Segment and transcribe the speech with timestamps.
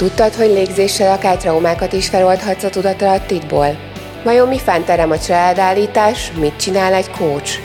[0.00, 3.78] Tudtad, hogy légzéssel akár traumákat is feloldhatsz a tudatalattidból?
[4.24, 7.58] Vajon mi fánterem a családállítás, mit csinál egy coach?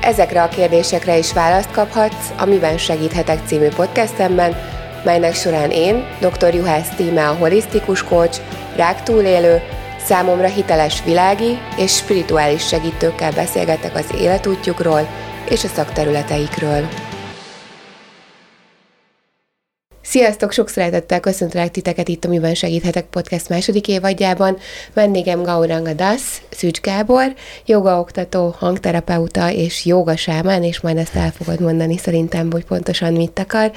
[0.00, 4.56] Ezekre a kérdésekre is választ kaphatsz a Miben segíthetek című podcastemben,
[5.04, 6.54] melynek során én, dr.
[6.54, 8.40] Juhász Tíme a holisztikus coach,
[8.76, 9.62] rák túlélő,
[10.04, 15.08] számomra hiteles világi és spirituális segítőkkel beszélgetek az életútjukról
[15.48, 17.05] és a szakterületeikről.
[20.08, 24.56] Sziasztok, sok szeretettel köszöntelek titeket itt a Miben Segíthetek podcast második évadjában.
[24.92, 31.96] Vendégem Gauranga Das, Szűcs Gábor, jogaoktató, hangterapeuta és jogasámán, és majd ezt el fogod mondani
[31.96, 33.72] szerintem, hogy pontosan mit akar.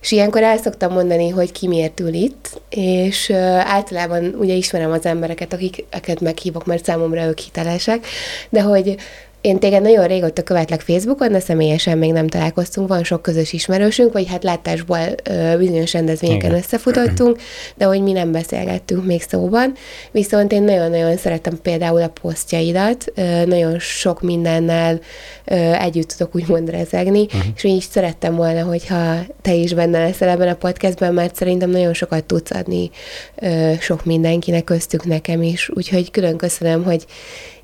[0.00, 5.06] És ilyenkor el szoktam mondani, hogy ki miért ül itt, és általában ugye ismerem az
[5.06, 8.06] embereket, akiket meghívok, mert számomra ők hitelesek,
[8.48, 8.96] de hogy
[9.44, 14.12] én téged nagyon régóta követlek Facebookon, de személyesen még nem találkoztunk, van sok közös ismerősünk,
[14.12, 16.62] vagy hát látásból ö, bizonyos rendezvényeken Igen.
[16.62, 17.40] összefutottunk,
[17.76, 19.74] de hogy mi nem beszélgettünk még szóban.
[20.10, 25.00] Viszont én nagyon-nagyon szeretem például a posztjaidat, ö, nagyon sok mindennel
[25.44, 27.42] ö, együtt tudok úgymond rezegni, uh-huh.
[27.56, 31.94] és így szerettem volna, hogyha te is benne leszel ebben a podcastben, mert szerintem nagyon
[31.94, 32.90] sokat tudsz adni
[33.34, 35.70] ö, sok mindenkinek, köztük nekem is.
[35.74, 37.04] Úgyhogy külön köszönöm, hogy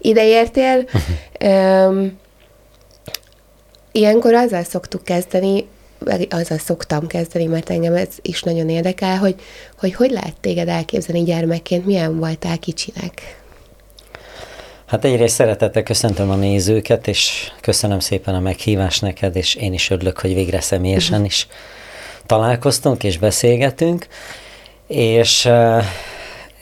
[0.01, 0.85] ideértél.
[1.41, 2.19] um,
[3.93, 5.67] ilyenkor azzal szoktuk kezdeni,
[6.31, 9.35] azzal szoktam kezdeni, mert engem ez is nagyon érdekel, hogy
[9.79, 13.39] hogy, hogy lehet téged elképzelni gyermekként, milyen voltál kicsinek?
[14.87, 19.91] Hát egyrészt szeretettel köszöntöm a nézőket, és köszönöm szépen a meghívást neked, és én is
[19.91, 21.47] örülök, hogy végre személyesen is
[22.27, 24.07] találkoztunk és beszélgetünk.
[24.87, 25.49] És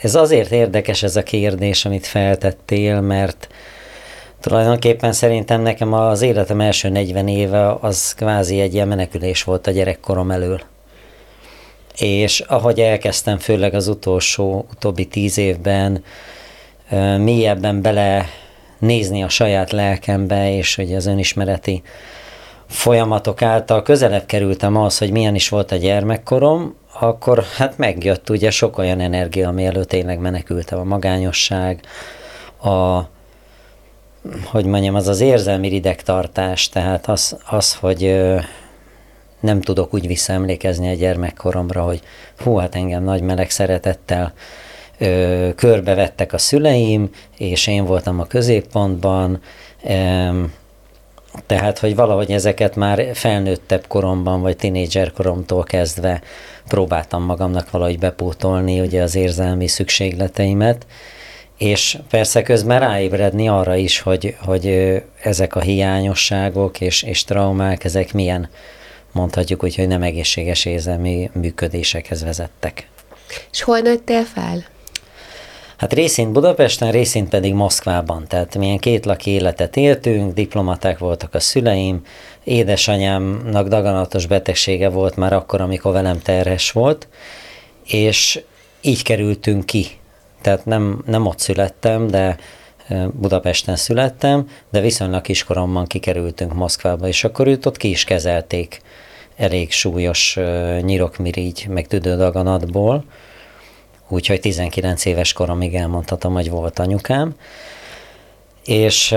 [0.00, 3.48] ez azért érdekes ez a kérdés, amit feltettél, mert
[4.40, 9.70] tulajdonképpen szerintem nekem az életem első 40 éve az kvázi egy ilyen menekülés volt a
[9.70, 10.60] gyerekkorom elől.
[11.98, 16.04] És ahogy elkezdtem, főleg az utolsó, utóbbi tíz évben
[17.18, 18.26] mélyebben bele
[18.78, 21.82] nézni a saját lelkembe, és hogy az önismereti
[22.68, 28.50] folyamatok által közelebb kerültem az, hogy milyen is volt a gyermekkorom, akkor hát megjött ugye
[28.50, 31.80] sok olyan energia, ami előtt tényleg menekültem, a magányosság,
[32.62, 33.00] a,
[34.44, 38.24] hogy mondjam, az az érzelmi ridegtartás, tehát az, az hogy
[39.40, 42.00] nem tudok úgy visszaemlékezni a gyermekkoromra, hogy
[42.38, 44.32] hú, hát engem nagy meleg szeretettel
[44.98, 49.40] ö, körbevettek a szüleim, és én voltam a középpontban,
[49.84, 50.28] ö,
[51.46, 56.20] tehát, hogy valahogy ezeket már felnőttebb koromban, vagy tinédzser koromtól kezdve
[56.68, 60.86] próbáltam magamnak valahogy bepótolni ugye az érzelmi szükségleteimet,
[61.58, 68.12] és persze közben ráébredni arra is, hogy, hogy ezek a hiányosságok és, és traumák, ezek
[68.12, 68.48] milyen,
[69.12, 72.88] mondhatjuk úgy, hogy nem egészséges érzelmi működésekhez vezettek.
[73.50, 74.64] És hol nőttél fel?
[75.78, 78.24] Hát részint Budapesten, részint pedig Moszkvában.
[78.28, 82.02] Tehát milyen két laki életet éltünk, diplomaták voltak a szüleim,
[82.44, 87.08] édesanyámnak daganatos betegsége volt már akkor, amikor velem terhes volt,
[87.86, 88.40] és
[88.80, 89.86] így kerültünk ki.
[90.40, 92.36] Tehát nem, nem ott születtem, de
[93.12, 98.80] Budapesten születtem, de viszonylag kiskoromban kikerültünk Moszkvába, és akkor őt ott ki is kezelték
[99.36, 100.38] elég súlyos
[100.80, 103.04] nyirokmirigy, meg tüdődaganatból,
[104.08, 107.34] úgyhogy 19 éves koromig elmondhatom, hogy volt anyukám,
[108.64, 109.14] és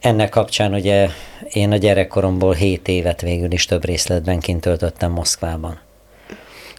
[0.00, 1.08] ennek kapcsán ugye
[1.52, 5.78] én a gyerekkoromból 7 évet végül is több részletben kint töltöttem Moszkvában.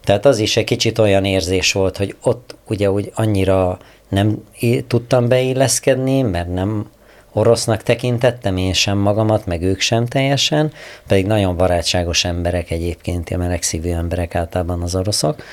[0.03, 4.43] Tehát az is egy kicsit olyan érzés volt, hogy ott ugye úgy annyira nem
[4.87, 6.89] tudtam beilleszkedni, mert nem
[7.33, 10.71] orosznak tekintettem én sem magamat, meg ők sem teljesen,
[11.07, 15.43] pedig nagyon barátságos emberek egyébként, a melegszívű emberek általában az oroszok.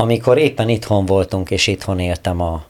[0.00, 2.64] Amikor éppen itthon voltunk, és itthon éltem a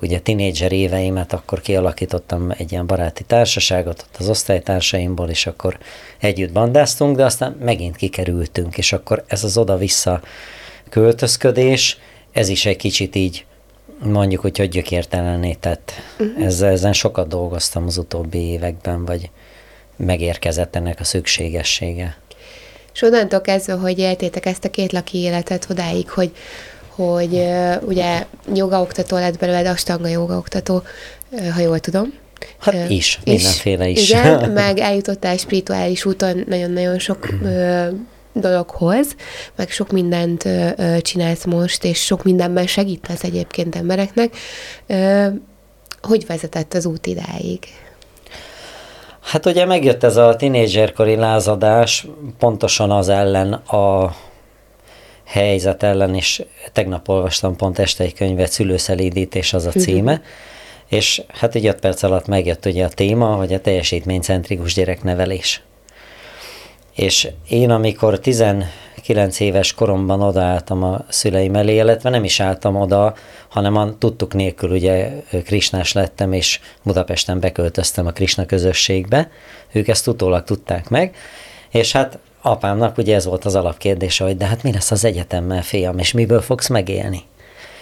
[0.00, 5.78] ugye tinédzser éveimet, akkor kialakítottam egy ilyen baráti társaságot ott az osztálytársaimból, és akkor
[6.18, 10.20] együtt bandáztunk, de aztán megint kikerültünk, és akkor ez az oda-vissza
[10.88, 11.98] költözködés,
[12.32, 13.44] ez is egy kicsit így
[14.02, 15.92] mondjuk, hogy hogy gyökértelené tett.
[16.18, 16.44] Uh-huh.
[16.44, 19.30] Ezzel, ezen sokat dolgoztam az utóbbi években, vagy
[19.96, 22.16] megérkezett ennek a szükségessége.
[22.98, 26.30] És onnantól kezdve, hogy éltétek ezt a két laki életet odáig, hogy,
[26.88, 30.82] hogy uh, ugye jogaoktató lett belőled, astanga jogaoktató,
[31.30, 32.12] uh, ha jól tudom.
[32.58, 34.08] Hát uh, is, mindenféle is.
[34.10, 37.86] Igen, meg eljutottál spirituális úton nagyon-nagyon sok uh,
[38.32, 39.06] dologhoz,
[39.56, 44.36] meg sok mindent ö, ö, csinálsz most, és sok mindenben segítesz egyébként embereknek.
[44.86, 45.26] Ö,
[46.02, 47.58] hogy vezetett az út idáig?
[49.28, 52.06] Hát ugye megjött ez a tinédzserkori lázadás
[52.38, 54.14] pontosan az ellen a
[55.24, 60.26] helyzet ellen, és tegnap olvastam pont este egy könyvet, Szülőszelídítés az a címe, uh-huh.
[60.88, 65.62] és hát egy öt perc alatt megjött ugye a téma, hogy a teljesítménycentrikus gyereknevelés.
[66.94, 68.18] És én, amikor
[69.08, 73.14] 19 éves koromban odaálltam a szüleim elé, illetve nem is álltam oda,
[73.48, 75.10] hanem a tudtuk nélkül ugye
[75.44, 79.30] krisnás lettem, és Budapesten beköltöztem a krisna közösségbe,
[79.72, 81.16] ők ezt utólag tudták meg,
[81.70, 85.62] és hát apámnak ugye ez volt az alapkérdése, hogy de hát mi lesz az egyetemmel,
[85.62, 87.22] fiam, és miből fogsz megélni?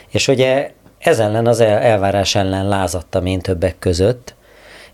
[0.08, 4.34] És ugye ez ellen az elvárás ellen lázadtam én többek között,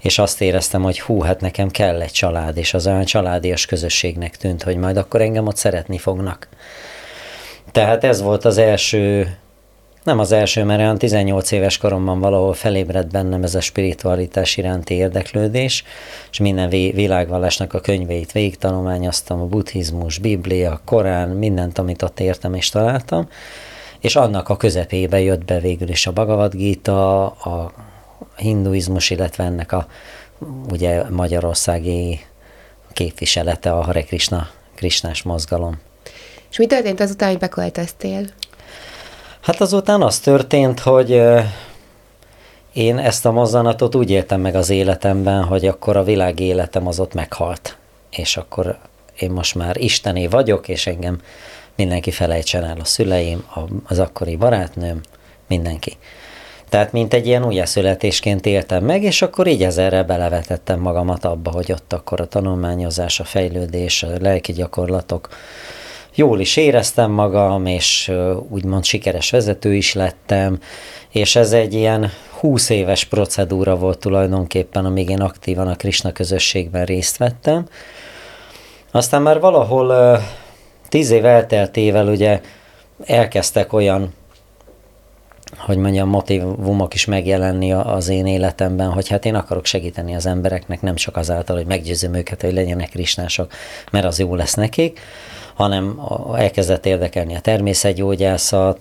[0.03, 4.37] és azt éreztem, hogy hú, hát nekem kell egy család, és az olyan családias közösségnek
[4.37, 6.49] tűnt, hogy majd akkor engem ott szeretni fognak.
[7.73, 9.37] Tehát ez volt az első,
[10.05, 14.95] nem az első, mert olyan 18 éves koromban valahol felébredt bennem ez a spiritualitás iránti
[14.95, 15.85] érdeklődés,
[16.31, 22.55] és minden világvallásnak a könyveit végig tanulmányoztam, a buddhizmus, biblia, korán, mindent, amit ott értem
[22.55, 23.29] és találtam,
[24.01, 27.73] és annak a közepébe jött be végül is a Bhagavad Gita, a
[28.43, 29.87] hinduizmus, illetve ennek a
[30.71, 32.21] ugye magyarországi
[32.93, 35.81] képviselete a Hare Krishna, Krishnás mozgalom.
[36.51, 38.27] És mi történt azután, hogy beköltöztél?
[39.41, 41.23] Hát azután az történt, hogy
[42.73, 47.01] én ezt a mozzanatot úgy éltem meg az életemben, hogy akkor a világ életem az
[47.01, 47.77] ott meghalt.
[48.11, 48.79] És akkor
[49.19, 51.21] én most már Istené vagyok, és engem
[51.75, 53.45] mindenki felejtsen el, a szüleim,
[53.85, 55.01] az akkori barátnőm,
[55.49, 55.97] mindenki.
[56.73, 61.73] Tehát mint egy ilyen újjászületésként éltem meg, és akkor így ezerre belevetettem magamat abba, hogy
[61.73, 65.29] ott akkor a tanulmányozás, a fejlődés, a lelki gyakorlatok.
[66.15, 68.13] Jól is éreztem magam, és
[68.49, 70.59] úgymond sikeres vezető is lettem,
[71.11, 76.85] és ez egy ilyen 20 éves procedúra volt tulajdonképpen, amíg én aktívan a Krishna közösségben
[76.85, 77.67] részt vettem.
[78.91, 80.19] Aztán már valahol
[80.89, 82.41] 10 év elteltével ugye
[83.05, 84.15] elkezdtek olyan
[85.59, 90.81] hogy mondjam, motivumok is megjelenni az én életemben, hogy hát én akarok segíteni az embereknek,
[90.81, 93.53] nem csak azáltal, hogy meggyőzöm őket, hogy legyenek krisnások,
[93.91, 95.01] mert az jó lesz nekik,
[95.55, 96.01] hanem
[96.37, 98.79] elkezdett érdekelni a természetgyógyászat,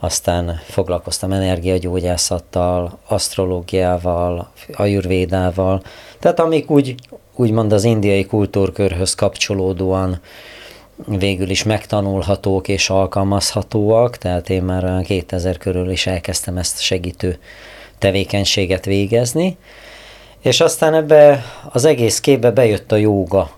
[0.00, 5.82] aztán foglalkoztam energiagyógyászattal, asztrológiával, ajurvédával,
[6.20, 6.94] tehát amik úgy,
[7.34, 10.20] úgymond az indiai kultúrkörhöz kapcsolódóan
[11.04, 17.38] végül is megtanulhatók és alkalmazhatóak, tehát én már olyan 2000 körül is elkezdtem ezt segítő
[17.98, 19.56] tevékenységet végezni,
[20.40, 23.50] és aztán ebbe az egész képbe bejött a jóga.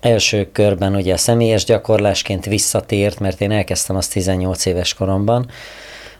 [0.00, 5.50] Első körben ugye a személyes gyakorlásként visszatért, mert én elkezdtem azt 18 éves koromban,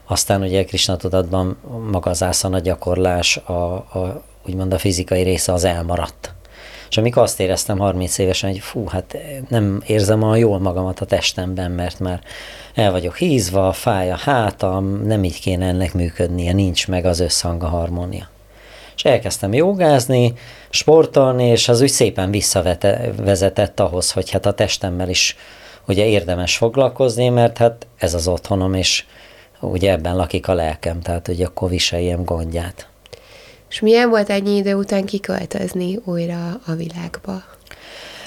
[0.05, 1.57] aztán ugye Krishna tudatban
[1.91, 6.33] maga az ászana gyakorlás, a, a, úgymond a fizikai része az elmaradt.
[6.89, 9.17] És amikor azt éreztem 30 évesen, hogy fú, hát
[9.49, 12.21] nem érzem olyan jól magamat a testemben, mert már
[12.73, 17.63] el vagyok hízva, fáj a hátam, nem így kéne ennek működnie, nincs meg az összhang,
[17.63, 18.29] a harmónia.
[18.95, 20.33] És elkezdtem jogázni,
[20.69, 25.35] sportolni, és az úgy szépen visszavezetett ahhoz, hogy hát a testemmel is
[25.87, 29.05] ugye érdemes foglalkozni, mert hát ez az otthonom, és
[29.59, 32.87] ugye ebben lakik a lelkem, tehát hogy akkor viseljem gondját.
[33.75, 37.43] És milyen volt ennyi idő után kiköltözni újra a világba?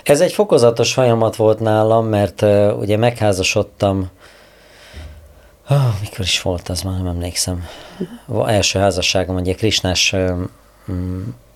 [0.02, 4.10] Ez egy fokozatos folyamat volt nálam, mert uh, ugye megházasodtam,
[5.68, 7.64] oh, mikor is volt az, már nem emlékszem.
[8.46, 10.30] Első házasságom ugye Krisnás uh,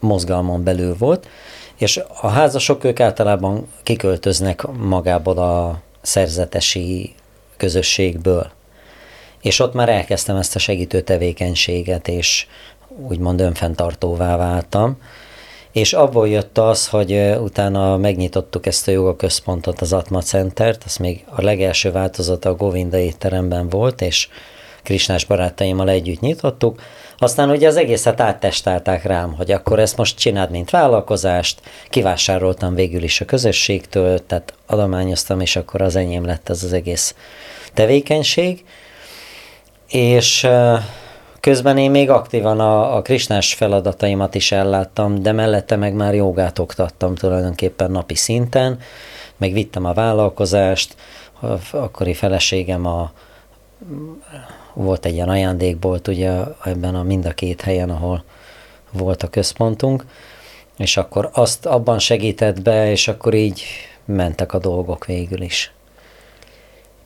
[0.00, 1.28] mozgalmon belül volt,
[1.76, 7.14] és a házasok ők általában kiköltöznek magából a szerzetesi
[7.56, 8.50] közösségből.
[9.42, 12.46] És ott már elkezdtem ezt a segítő tevékenységet, és
[13.08, 14.96] úgymond önfenntartóvá váltam,
[15.72, 20.96] és abból jött az, hogy utána megnyitottuk ezt a joga központot, az Atma Centert, az
[20.96, 24.28] még a legelső változata a Govinda étteremben volt, és
[24.82, 26.80] Krisnás barátaimmal együtt nyitottuk.
[27.18, 33.02] Aztán ugye az egészet áttestálták rám, hogy akkor ezt most csináld, mint vállalkozást, kivásároltam végül
[33.02, 37.14] is a közösségtől, tehát adományoztam, és akkor az enyém lett ez az egész
[37.74, 38.64] tevékenység.
[39.88, 40.48] És
[41.42, 46.58] Közben én még aktívan a, a krisnás feladataimat is elláttam, de mellette meg már jogát
[46.58, 48.78] oktattam tulajdonképpen napi szinten,
[49.36, 50.96] meg vittem a vállalkozást,
[51.40, 53.12] a, akkori feleségem a,
[54.74, 58.24] volt egy ilyen ajándékbolt ugye ebben a mind a két helyen, ahol
[58.90, 60.04] volt a központunk,
[60.76, 63.62] és akkor azt abban segített be, és akkor így
[64.04, 65.72] mentek a dolgok végül is.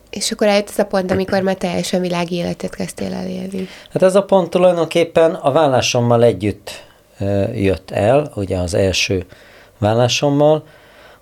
[0.09, 3.67] És akkor eljött ez a pont, amikor már teljesen világi életet kezdtél el élni.
[3.91, 6.85] Hát ez a pont tulajdonképpen a vállásommal együtt
[7.53, 9.25] jött el, ugye az első
[9.77, 10.63] vállásommal,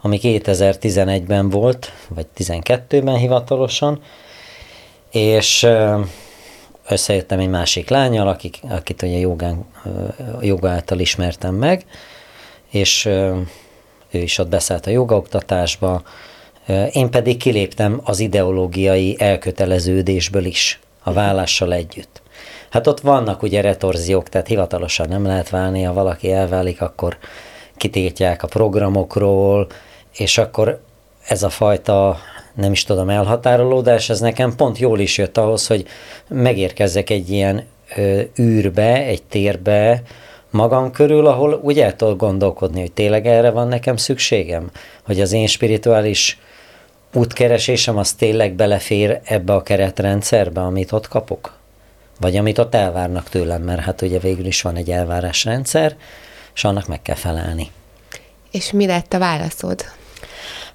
[0.02, 4.02] ami 2011-ben volt, vagy 12-ben hivatalosan,
[5.12, 5.68] és
[6.88, 9.66] összejöttem egy másik lányal, akik, akit ugye jogán,
[10.42, 11.86] joga által ismertem meg,
[12.70, 16.02] és ő is ott beszállt a jogaoktatásba,
[16.92, 22.22] én pedig kiléptem az ideológiai elköteleződésből is, a vállással együtt.
[22.70, 27.18] Hát ott vannak ugye retorziók, tehát hivatalosan nem lehet válni, ha valaki elválik, akkor
[27.78, 29.68] kitétják a programokról,
[30.18, 30.80] és akkor
[31.28, 32.18] ez a fajta
[32.54, 35.86] nem is tudom, elhatárolódás, ez nekem pont jól is jött ahhoz, hogy
[36.28, 40.02] megérkezzek egy ilyen ö, űrbe, egy térbe
[40.50, 44.72] magam körül, ahol úgy el tudok gondolkodni, hogy tényleg erre van nekem szükségem,
[45.06, 46.40] hogy az én spirituális
[47.16, 51.54] útkeresésem az tényleg belefér ebbe a keretrendszerbe, amit ott kapok?
[52.20, 55.96] Vagy amit ott elvárnak tőlem, mert hát ugye végül is van egy elvárásrendszer,
[56.56, 57.72] és annak meg kell felelni.
[58.52, 59.86] És mi lett a válaszod?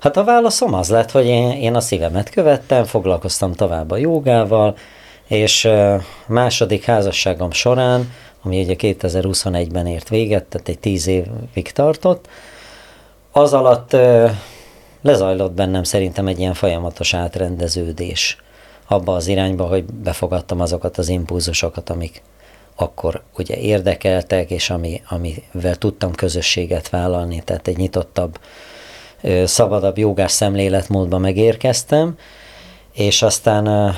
[0.00, 4.76] Hát a válaszom az lett, hogy én, én a szívemet követtem, foglalkoztam tovább a jogával,
[5.26, 5.68] és
[6.26, 12.28] második házasságom során, ami ugye 2021-ben ért véget, tehát egy tíz évig tartott,
[13.32, 13.96] az alatt
[15.02, 18.36] lezajlott bennem szerintem egy ilyen folyamatos átrendeződés
[18.86, 22.22] abba az irányba, hogy befogadtam azokat az impulzusokat, amik
[22.76, 28.38] akkor ugye érdekeltek, és ami, amivel tudtam közösséget vállalni, tehát egy nyitottabb
[29.44, 32.18] szabadabb jogás szemléletmódba megérkeztem,
[32.92, 33.94] és aztán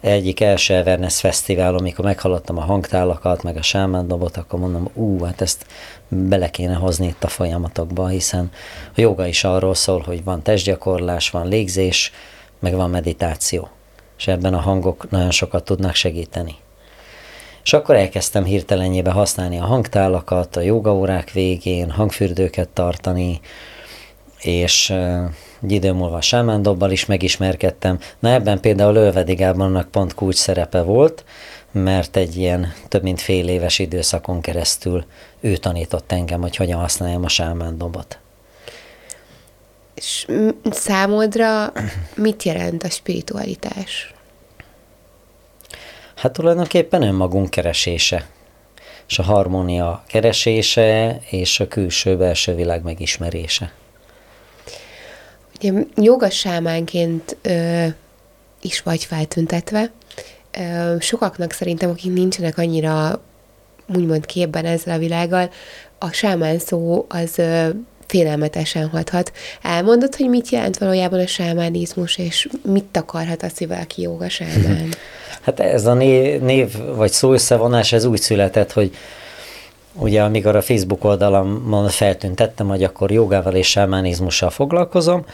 [0.00, 5.24] egyik első Everness Fesztivál, amikor meghallottam a hangtálakat, meg a sámán dobot, akkor mondom, ú,
[5.24, 5.66] hát ezt
[6.10, 8.50] bele kéne hozni itt a folyamatokba, hiszen
[8.96, 12.12] a joga is arról szól, hogy van testgyakorlás, van légzés,
[12.58, 13.68] meg van meditáció.
[14.18, 16.54] És ebben a hangok nagyon sokat tudnak segíteni.
[17.62, 23.40] És akkor elkezdtem hirtelenjébe használni a hangtálakat, a jogaórák végén, hangfürdőket tartani,
[24.40, 24.90] és
[25.62, 27.98] egy idő múlva a sámándobbal is megismerkedtem.
[28.18, 31.24] Na ebben például Ölvedi Gábornak pont kulcs szerepe volt,
[31.72, 35.04] mert egy ilyen több mint fél éves időszakon keresztül
[35.40, 38.18] ő tanított engem, hogy hogyan használjam a sámándobot.
[39.94, 40.26] És
[40.70, 41.72] számodra
[42.14, 44.14] mit jelent a spiritualitás?
[46.14, 48.28] Hát tulajdonképpen önmagunk keresése,
[49.08, 53.72] és a harmónia keresése, és a külső-belső világ megismerése.
[55.56, 57.86] Ugye joga sámánként ö,
[58.60, 59.90] is vagy feltüntetve.
[60.98, 63.22] Sokaknak szerintem, akik nincsenek annyira
[63.96, 65.50] úgymond képben ezzel a világgal,
[65.98, 67.40] a sámán szó az
[68.06, 69.32] félelmetesen hathat.
[69.62, 74.88] Elmondod, hogy mit jelent valójában a sámánizmus, és mit takarhat az, hogy valaki joga sámán?
[75.40, 78.96] Hát ez a név, név vagy szó összevonás, ez úgy született, hogy
[79.92, 85.24] ugye amikor a Facebook oldalamon feltüntettem, hogy akkor jogával és sámánizmussal foglalkozom,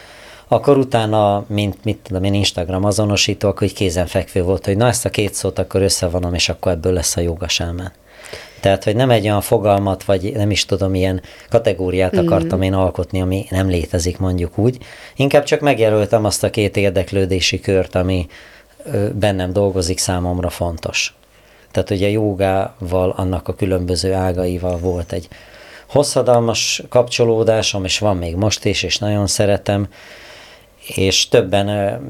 [0.48, 5.10] akkor utána, mint mit tudom én, Instagram azonosító, akkor kézenfekvő volt, hogy na ezt a
[5.10, 7.92] két szót akkor összevonom, és akkor ebből lesz a joga sámán.
[8.60, 12.26] Tehát, hogy nem egy olyan fogalmat, vagy nem is tudom, ilyen kategóriát mm.
[12.26, 14.78] akartam én alkotni, ami nem létezik, mondjuk úgy.
[15.16, 18.26] Inkább csak megjelöltem azt a két érdeklődési kört, ami
[19.12, 21.14] bennem dolgozik, számomra fontos.
[21.70, 25.28] Tehát ugye jogával, annak a különböző ágaival volt egy
[25.86, 29.88] hosszadalmas kapcsolódásom, és van még most is, és nagyon szeretem,
[30.86, 32.00] és többen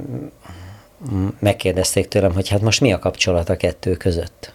[1.39, 4.55] megkérdezték tőlem, hogy hát most mi a kapcsolat a kettő között.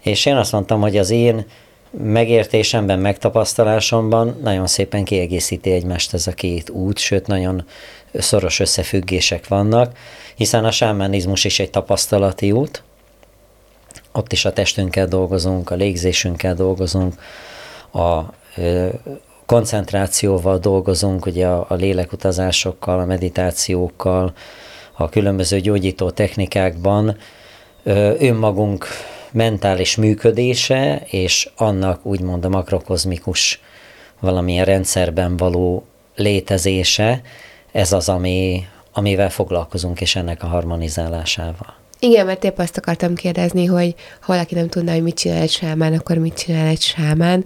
[0.00, 1.46] És én azt mondtam, hogy az én
[1.90, 7.64] megértésemben, megtapasztalásomban nagyon szépen kiegészíti egymást ez a két út, sőt nagyon
[8.14, 9.96] szoros összefüggések vannak,
[10.34, 12.82] hiszen a sámánizmus is egy tapasztalati út,
[14.12, 17.14] ott is a testünkkel dolgozunk, a légzésünkkel dolgozunk,
[17.92, 18.20] a
[19.46, 24.32] koncentrációval dolgozunk, ugye a, a lélekutazásokkal, a meditációkkal,
[24.92, 27.16] a különböző gyógyító technikákban
[28.18, 28.86] önmagunk
[29.32, 33.60] mentális működése, és annak úgymond a makrokozmikus
[34.20, 35.84] valamilyen rendszerben való
[36.16, 37.22] létezése,
[37.72, 41.81] ez az, ami, amivel foglalkozunk, és ennek a harmonizálásával.
[42.04, 45.50] Igen, mert épp azt akartam kérdezni, hogy ha valaki nem tudná, hogy mit csinál egy
[45.50, 47.44] sámán, akkor mit csinál egy sámán.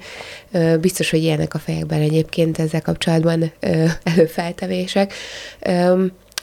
[0.80, 3.52] Biztos, hogy ilyenek a fejekben egyébként ezzel kapcsolatban
[4.02, 5.12] előfeltevések.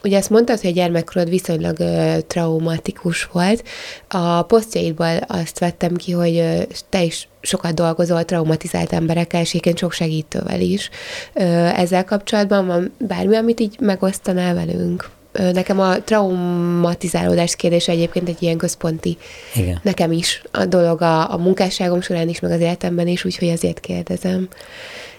[0.04, 3.64] Ugye ezt mondtad, hogy a gyermekkorod viszonylag ö, traumatikus volt.
[4.08, 9.78] A posztjaidból azt vettem ki, hogy ö, te is sokat dolgozol traumatizált emberekkel, és egyébként
[9.78, 10.90] sok segítővel is.
[11.34, 11.44] Ö,
[11.76, 15.10] ezzel kapcsolatban van bármi, amit így megosztanál velünk?
[15.34, 19.18] Nekem a traumatizálódás kérdése egyébként egy ilyen központi,
[19.56, 19.80] Igen.
[19.84, 23.80] nekem is a dolog a, a munkásságom során is, meg az életemben is, úgyhogy azért
[23.80, 24.48] kérdezem.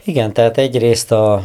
[0.05, 1.45] Igen, tehát egyrészt a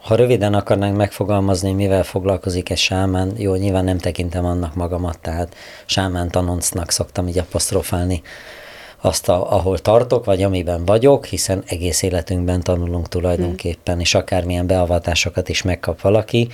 [0.00, 5.54] ha röviden akarnánk megfogalmazni, mivel foglalkozik egy sámán, jó, nyilván nem tekintem annak magamat, tehát
[5.86, 8.22] sámán tanoncnak szoktam így apostrofálni
[9.00, 14.02] azt, a, ahol tartok, vagy amiben vagyok, hiszen egész életünkben tanulunk tulajdonképpen, hmm.
[14.02, 16.48] és akármilyen beavatásokat is megkap valaki.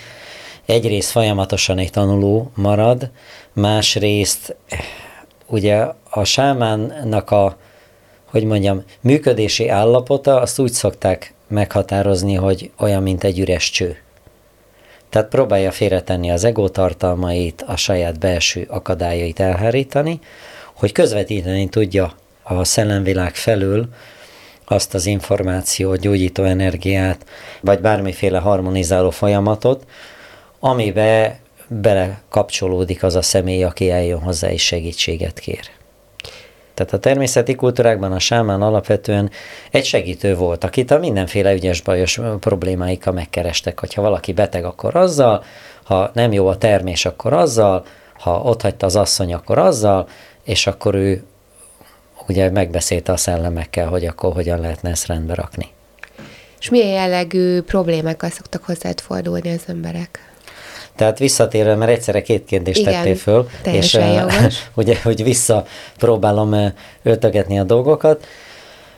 [0.66, 3.10] Egyrészt folyamatosan egy tanuló marad,
[3.52, 4.56] másrészt
[5.46, 7.56] ugye a sámánnak a,
[8.24, 13.96] hogy mondjam, működési állapota, azt úgy szokták meghatározni, hogy olyan, mint egy üres cső.
[15.10, 20.20] Tehát próbálja félretenni az ego tartalmait, a saját belső akadályait elhárítani,
[20.74, 23.88] hogy közvetíteni tudja a szellemvilág felül
[24.64, 27.26] azt az információt, gyógyító energiát,
[27.60, 29.84] vagy bármiféle harmonizáló folyamatot,
[30.66, 35.70] amibe bele kapcsolódik az a személy, aki eljön hozzá és segítséget kér.
[36.74, 39.30] Tehát a természeti kultúrákban a sámán alapvetően
[39.70, 43.80] egy segítő volt, akit a mindenféle ügyes bajos problémáikkal megkerestek.
[43.80, 45.44] Hogyha valaki beteg, akkor azzal,
[45.84, 47.84] ha nem jó a termés, akkor azzal,
[48.18, 50.08] ha ott hagyta az asszony, akkor azzal,
[50.44, 51.24] és akkor ő
[52.28, 55.68] ugye megbeszélte a szellemekkel, hogy akkor hogyan lehetne ezt rendbe rakni.
[56.60, 60.34] És milyen jellegű problémákkal szoktak hozzád fordulni az emberek?
[60.96, 64.32] Tehát visszatérve, mert egyszerre két kérdést Igen, tettél föl, és uh,
[64.74, 66.66] ugye, hogy visszapróbálom uh,
[67.02, 68.26] öltögetni a dolgokat.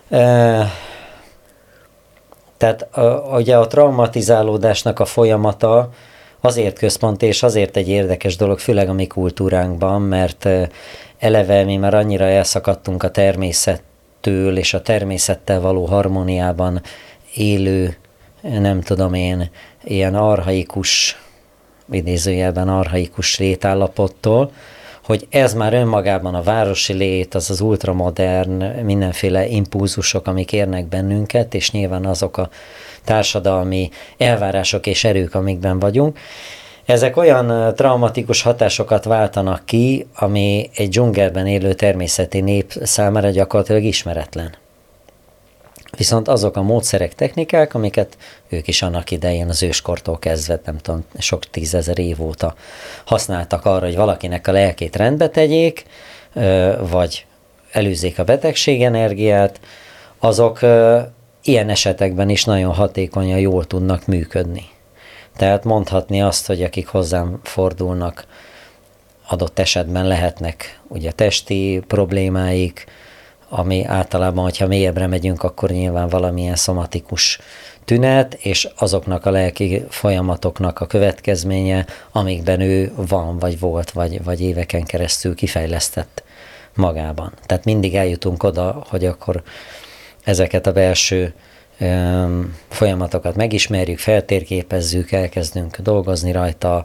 [0.09, 0.64] Uh,
[2.57, 5.90] tehát uh, ugye a traumatizálódásnak a folyamata
[6.40, 10.49] azért központ és azért egy érdekes dolog, főleg a mi kultúránkban, mert
[11.19, 16.83] eleve mi már annyira elszakadtunk a természettől, és a természettel való harmóniában
[17.35, 17.97] élő,
[18.40, 19.50] nem tudom én,
[19.85, 21.19] ilyen arhaikus
[21.90, 24.50] idézőjelben arhaikus létállapottól,
[25.04, 31.54] hogy ez már önmagában a városi lét, az az ultramodern, mindenféle impulzusok, amik érnek bennünket,
[31.54, 32.49] és nyilván azok a
[33.04, 36.18] társadalmi elvárások és erők, amikben vagyunk,
[36.85, 44.55] ezek olyan traumatikus hatásokat váltanak ki, ami egy dzsungelben élő természeti nép számára gyakorlatilag ismeretlen.
[45.98, 48.16] Viszont azok a módszerek, technikák, amiket
[48.48, 52.54] ők is annak idején az őskortól kezdve, nem tudom, sok tízezer év óta
[53.04, 55.84] használtak arra, hogy valakinek a lelkét rendbe tegyék,
[56.90, 57.26] vagy
[57.72, 59.61] előzzék a betegség energiát,
[60.18, 60.61] azok
[61.42, 64.64] ilyen esetekben is nagyon hatékonyan jól tudnak működni.
[65.37, 68.26] Tehát mondhatni azt, hogy akik hozzám fordulnak,
[69.28, 72.87] adott esetben lehetnek ugye testi problémáik,
[73.48, 77.38] ami általában, hogyha mélyebbre megyünk, akkor nyilván valamilyen szomatikus
[77.84, 84.40] tünet, és azoknak a lelki folyamatoknak a következménye, amikben ő van, vagy volt, vagy, vagy
[84.40, 86.22] éveken keresztül kifejlesztett
[86.74, 87.32] magában.
[87.46, 89.42] Tehát mindig eljutunk oda, hogy akkor
[90.24, 91.34] ezeket a belső
[91.78, 96.84] öm, folyamatokat megismerjük, feltérképezzük, elkezdünk dolgozni rajta,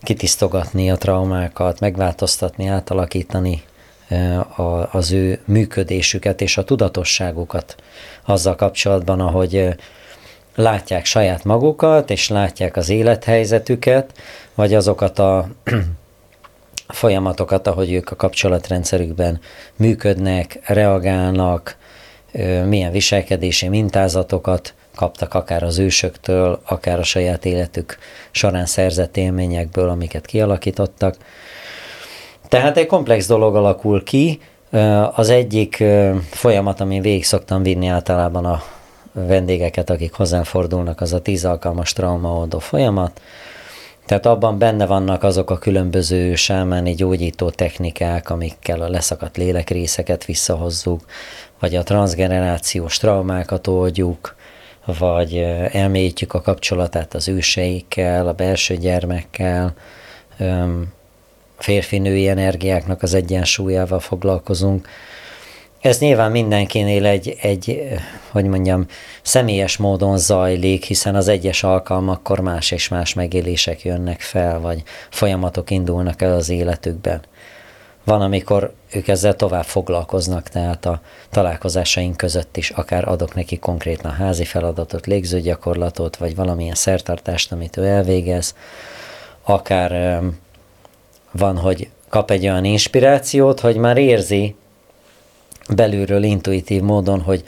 [0.00, 3.62] kitisztogatni a traumákat, megváltoztatni, átalakítani
[4.90, 7.74] az ő működésüket és a tudatosságukat
[8.24, 9.68] azzal kapcsolatban, ahogy
[10.54, 14.12] látják saját magukat, és látják az élethelyzetüket,
[14.54, 15.48] vagy azokat a
[16.88, 19.40] folyamatokat, ahogy ők a kapcsolatrendszerükben
[19.76, 21.76] működnek, reagálnak,
[22.66, 27.98] milyen viselkedési mintázatokat kaptak akár az ősöktől, akár a saját életük
[28.30, 31.16] során szerzett élményekből, amiket kialakítottak.
[32.48, 34.40] Tehát egy komplex dolog alakul ki.
[35.14, 35.84] Az egyik
[36.30, 38.62] folyamat, amin végig szoktam vinni általában a
[39.12, 43.20] vendégeket, akik hozzám fordulnak, az a tíz alkalmas traumaoldó folyamat.
[44.06, 51.04] Tehát abban benne vannak azok a különböző sámáni gyógyító technikák, amikkel a leszakadt lélekrészeket visszahozzuk,
[51.60, 54.34] vagy a transgenerációs traumákat oldjuk,
[54.98, 55.36] vagy
[55.72, 59.74] elmélyítjük a kapcsolatát az őseikkel, a belső gyermekkel,
[61.58, 64.88] férfi-női energiáknak az egyensúlyával foglalkozunk.
[65.80, 67.88] Ez nyilván mindenkinél egy, egy,
[68.30, 68.86] hogy mondjam,
[69.22, 75.70] személyes módon zajlik, hiszen az egyes alkalmakkor más és más megélések jönnek fel, vagy folyamatok
[75.70, 77.22] indulnak el az életükben.
[78.04, 84.12] Van, amikor ők ezzel tovább foglalkoznak, tehát a találkozásaink között is akár adok neki konkrétan
[84.12, 88.54] házi feladatot, légzőgyakorlatot, vagy valamilyen szertartást, amit ő elvégez,
[89.42, 90.20] akár
[91.38, 94.54] van, hogy kap egy olyan inspirációt, hogy már érzi
[95.74, 97.44] belülről intuitív módon, hogy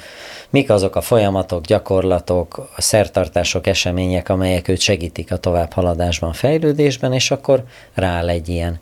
[0.50, 7.30] mik azok a folyamatok, gyakorlatok, a szertartások, események, amelyek őt segítik a továbbhaladásban, fejlődésben, és
[7.30, 8.80] akkor rááll egy ilyen,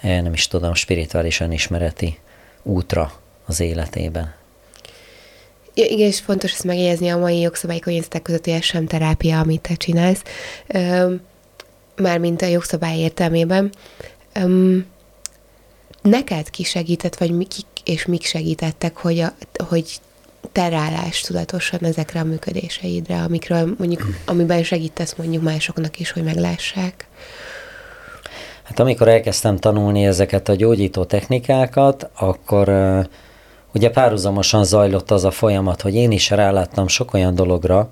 [0.00, 2.18] eh, nem is tudom, spirituálisan ismereti
[2.62, 3.12] útra
[3.46, 4.34] az életében.
[5.74, 9.38] Ja, igen, és fontos ezt megjegyezni a mai jogszabályi környezetek között, hogy ez sem terápia,
[9.38, 10.22] amit te csinálsz,
[11.96, 13.72] mármint a jogszabály értelmében.
[14.42, 14.86] Öm,
[16.02, 19.32] neked ki segített, vagy mi, kik és mik segítettek, hogy, a,
[19.68, 20.00] hogy
[20.52, 27.06] te rálás tudatosan ezekre a működéseidre, amikről mondjuk, amiben segítesz mondjuk másoknak is, hogy meglássák?
[28.62, 32.68] Hát amikor elkezdtem tanulni ezeket a gyógyító technikákat, akkor
[33.74, 37.88] ugye párhuzamosan zajlott az a folyamat, hogy én is ráláttam sok olyan dologra,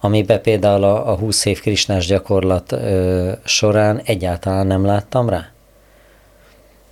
[0.00, 5.48] amiben például a, a 20 év krisnás gyakorlat ö, során egyáltalán nem láttam rá.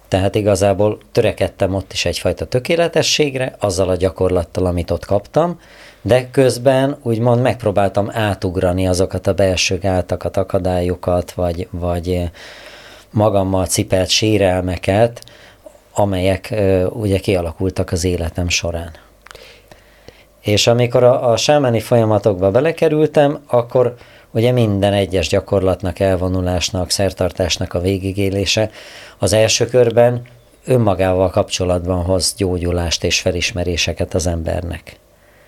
[0.09, 5.61] Tehát igazából törekedtem ott is egyfajta tökéletességre, azzal a gyakorlattal, amit ott kaptam,
[6.03, 12.31] de közben úgymond megpróbáltam átugrani azokat a belső gátakat, akadályokat, vagy, vagy
[13.11, 15.25] magammal cipelt sérelmeket,
[15.95, 16.55] amelyek
[16.89, 18.91] ugye kialakultak az életem során.
[20.41, 23.95] És amikor a, a sámáni folyamatokba belekerültem, akkor
[24.37, 28.71] ugye minden egyes gyakorlatnak, elvonulásnak, szertartásnak a végigélése
[29.19, 30.23] az első körben
[30.65, 34.99] önmagával kapcsolatban hoz gyógyulást és felismeréseket az embernek.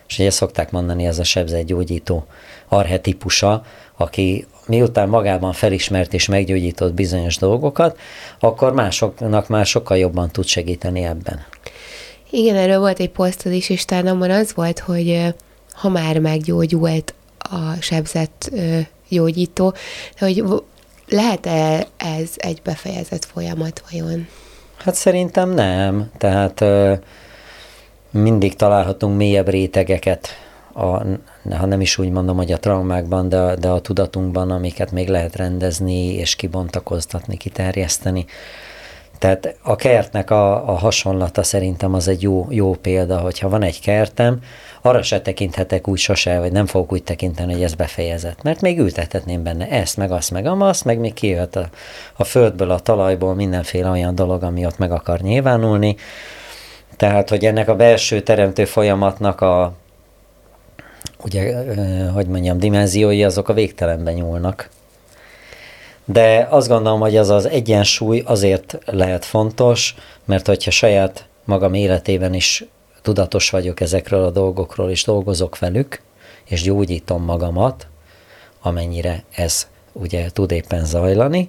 [0.09, 2.27] És ugye szokták mondani, ez a sebzetgyógyító
[2.68, 3.62] arhetipusa,
[3.96, 7.98] aki miután magában felismert és meggyógyított bizonyos dolgokat,
[8.40, 11.44] akkor másoknak már sokkal jobban tud segíteni ebben.
[12.31, 15.35] Igen, erről volt egy posztod is, és talán az volt, hogy
[15.72, 17.14] ha már meggyógyult
[17.51, 18.51] a sebzett
[19.09, 19.75] gyógyító,
[20.19, 20.45] hogy
[21.09, 24.27] lehet-e ez egy befejezett folyamat vajon?
[24.77, 26.11] Hát szerintem nem.
[26.19, 26.65] Tehát
[28.11, 30.29] mindig találhatunk mélyebb rétegeket,
[30.73, 31.03] a,
[31.57, 35.37] ha nem is úgy mondom, hogy a traumákban, de, de a tudatunkban, amiket még lehet
[35.37, 38.27] rendezni és kibontakoztatni, kiterjeszteni.
[39.19, 43.81] Tehát a kertnek a, a hasonlata szerintem az egy jó, jó példa, hogyha van egy
[43.81, 44.41] kertem,
[44.83, 48.43] arra se tekinthetek úgy sose, vagy nem fogok úgy tekinteni, hogy ez befejezett.
[48.43, 51.69] Mert még ültethetném benne ezt, meg azt, meg amazt, meg még kijöhet a,
[52.17, 55.97] a földből, a talajból mindenféle olyan dolog, ami ott meg akar nyilvánulni.
[56.97, 59.73] Tehát, hogy ennek a belső teremtő folyamatnak a,
[61.25, 61.55] ugye,
[62.13, 64.69] hogy mondjam, dimenziói azok a végtelenben nyúlnak.
[66.11, 69.94] De azt gondolom, hogy az az egyensúly azért lehet fontos,
[70.25, 72.64] mert hogyha saját magam életében is
[73.03, 76.03] tudatos vagyok ezekről a dolgokról, és dolgozok velük,
[76.44, 77.87] és gyógyítom magamat,
[78.61, 81.49] amennyire ez ugye tud éppen zajlani,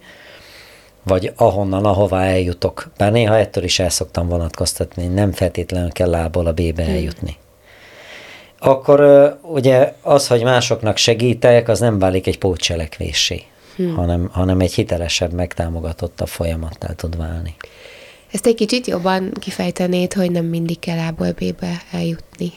[1.04, 2.92] vagy ahonnan, ahová eljutok.
[2.98, 6.94] Bár néha ettől is el szoktam vonatkoztatni, nem feltétlenül kell lából a B-be hmm.
[6.94, 7.38] eljutni.
[8.60, 9.00] Akkor
[9.42, 13.44] ugye az, hogy másoknak segítek, az nem válik egy pótcselekvésé,
[13.80, 13.96] hmm.
[13.96, 17.56] hanem, hanem egy hitelesebb, megtámogatottabb folyamattá tud válni.
[18.32, 22.52] Ezt egy kicsit jobban kifejtenéd, hogy nem mindig kell A-ból B-be eljutni.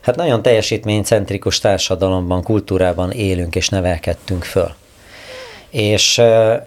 [0.00, 4.74] Hát nagyon teljesítménycentrikus társadalomban, kultúrában élünk és nevelkedtünk föl.
[5.70, 6.66] És e,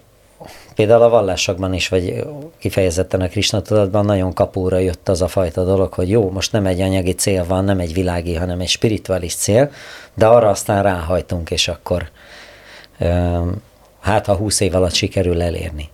[0.75, 2.23] például a vallásokban is, vagy
[2.57, 6.65] kifejezetten a Krisna tudatban nagyon kapóra jött az a fajta dolog, hogy jó, most nem
[6.65, 9.71] egy anyagi cél van, nem egy világi, hanem egy spirituális cél,
[10.13, 12.09] de arra aztán ráhajtunk, és akkor
[12.97, 13.39] e,
[13.99, 15.89] hát ha húsz év alatt sikerül elérni.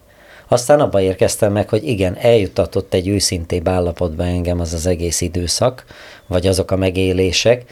[0.48, 5.86] Aztán abba érkeztem meg, hogy igen, eljutatott egy őszintébb állapotba engem az az egész időszak,
[6.28, 7.64] vagy azok a megélések,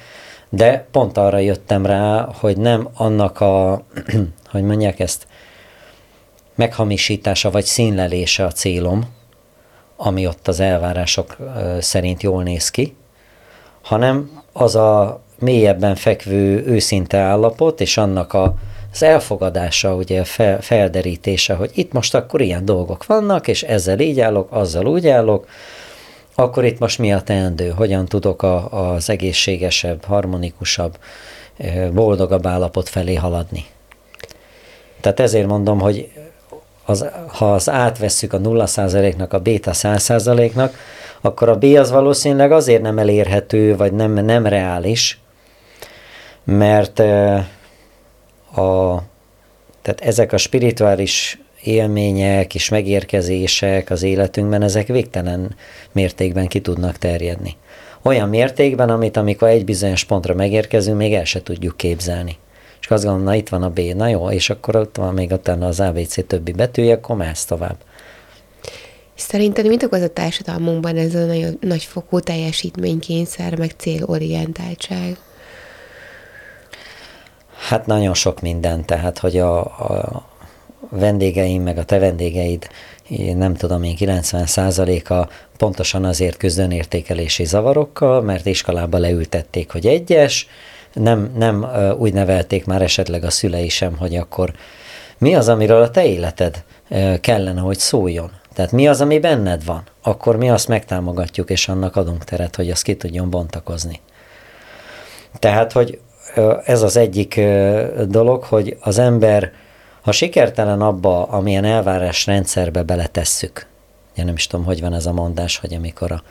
[0.49, 3.83] de pont arra jöttem rá, hogy nem annak a,
[4.51, 5.27] hogy mondják ezt,
[6.55, 9.03] meghamisítása vagy színlelése a célom,
[9.95, 11.37] ami ott az elvárások
[11.79, 12.95] szerint jól néz ki,
[13.81, 18.55] hanem az a mélyebben fekvő őszinte állapot, és annak a
[18.93, 24.19] az elfogadása, ugye fel, felderítése, hogy itt most akkor ilyen dolgok vannak, és ezzel így
[24.19, 25.47] állok, azzal úgy állok,
[26.35, 30.97] akkor itt most mi a teendő, hogyan tudok a, az egészségesebb, harmonikusabb,
[31.93, 33.65] boldogabb állapot felé haladni.
[35.01, 36.11] Tehát ezért mondom, hogy
[36.85, 40.77] az, ha az átvesszük a 0%-nak a béta 100%-nak,
[41.21, 45.19] akkor a B az valószínűleg azért nem elérhető, vagy nem, nem reális,
[46.43, 47.03] mert
[48.55, 49.01] a,
[49.81, 55.55] tehát ezek a spirituális élmények és megérkezések az életünkben, ezek végtelen
[55.91, 57.55] mértékben ki tudnak terjedni.
[58.01, 62.37] Olyan mértékben, amit amikor egy bizonyos pontra megérkezünk, még el se tudjuk képzelni.
[62.81, 65.31] És azt gondolom, na itt van a B, na jó, és akkor ott van még
[65.31, 67.75] utána az ABC többi betűje, akkor mász tovább.
[69.15, 75.17] Szerinted mit okoz a társadalmunkban ez a nagyon nagyfokú teljesítménykényszer, meg célorientáltság?
[77.67, 80.25] Hát nagyon sok minden, tehát hogy a, a
[80.89, 82.67] vendégeim, meg a te vendégeid
[83.35, 90.47] nem tudom én, 90%-a pontosan azért küzd önértékelési zavarokkal, mert iskolába leültették, hogy egyes,
[90.93, 94.53] nem, nem úgy nevelték már esetleg a szülei sem, hogy akkor
[95.17, 96.63] mi az, amiről a te életed
[97.21, 98.31] kellene, hogy szóljon.
[98.53, 102.69] Tehát mi az, ami benned van, akkor mi azt megtámogatjuk, és annak adunk teret, hogy
[102.69, 103.99] az ki tudjon bontakozni.
[105.39, 105.99] Tehát, hogy
[106.65, 107.41] ez az egyik
[108.07, 109.51] dolog, hogy az ember,
[110.01, 113.67] ha sikertelen abba, amilyen elvárás rendszerbe beletesszük,
[114.13, 116.23] ugye nem is tudom, hogy van ez a mondás, hogy amikor a,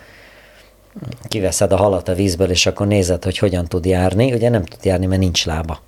[1.29, 4.85] kiveszed a halat a vízből, és akkor nézed, hogy hogyan tud járni, ugye nem tud
[4.85, 5.81] járni, mert nincs lába.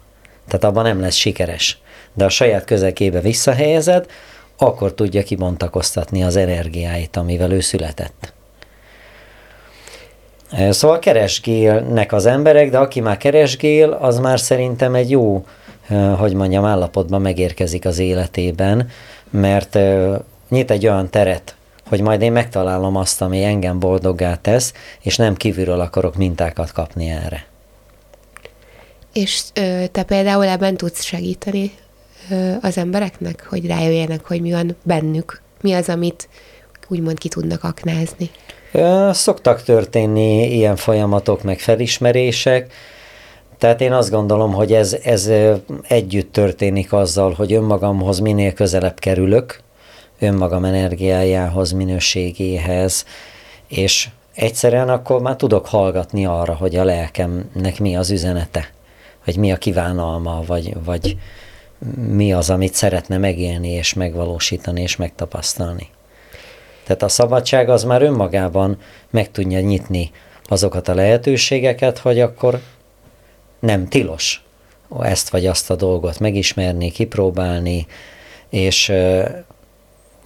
[0.46, 1.78] Tehát abban nem lesz sikeres.
[2.12, 4.06] De a saját közelkébe visszahelyezed,
[4.56, 8.33] akkor tudja kibontakoztatni az energiáit, amivel ő született.
[10.70, 15.44] Szóval keresgélnek az emberek, de aki már keresgél, az már szerintem egy jó,
[16.16, 18.88] hogy mondjam, állapotban megérkezik az életében,
[19.30, 19.78] mert
[20.48, 21.54] nyit egy olyan teret,
[21.88, 27.08] hogy majd én megtalálom azt, ami engem boldoggá tesz, és nem kívülről akarok mintákat kapni
[27.08, 27.46] erre.
[29.12, 31.72] És ö, te például ebben tudsz segíteni
[32.30, 36.28] ö, az embereknek, hogy rájöjjenek, hogy mi van bennük, mi az, amit
[36.88, 38.30] úgymond ki tudnak aknázni?
[39.12, 42.72] Szoktak történni ilyen folyamatok, meg felismerések,
[43.58, 45.30] tehát én azt gondolom, hogy ez, ez
[45.88, 49.60] együtt történik azzal, hogy önmagamhoz minél közelebb kerülök,
[50.18, 53.04] önmagam energiájához, minőségéhez,
[53.68, 58.70] és egyszerűen akkor már tudok hallgatni arra, hogy a lelkemnek mi az üzenete,
[59.24, 61.16] vagy mi a kívánalma, vagy, vagy
[62.08, 65.88] mi az, amit szeretne megélni, és megvalósítani, és megtapasztalni.
[66.84, 68.78] Tehát a szabadság az már önmagában
[69.10, 70.10] meg tudja nyitni
[70.44, 72.60] azokat a lehetőségeket, hogy akkor
[73.60, 74.44] nem tilos
[75.00, 77.86] ezt vagy azt a dolgot megismerni, kipróbálni,
[78.48, 78.92] és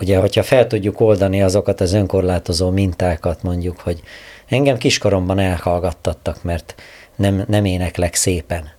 [0.00, 4.00] ugye, hogyha fel tudjuk oldani azokat az önkorlátozó mintákat, mondjuk, hogy
[4.48, 6.74] engem kiskoromban elhallgattattak, mert
[7.16, 8.76] nem, nem éneklek szépen.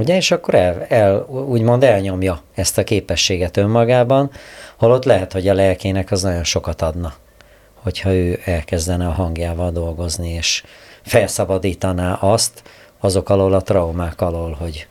[0.00, 4.30] Ugye, és akkor el, el, úgymond elnyomja ezt a képességet önmagában,
[4.76, 7.14] holott lehet, hogy a lelkének az nagyon sokat adna,
[7.74, 10.64] hogyha ő elkezdene a hangjával dolgozni, és
[11.02, 12.62] felszabadítaná azt
[13.00, 14.86] azok alól a traumák alól, hogy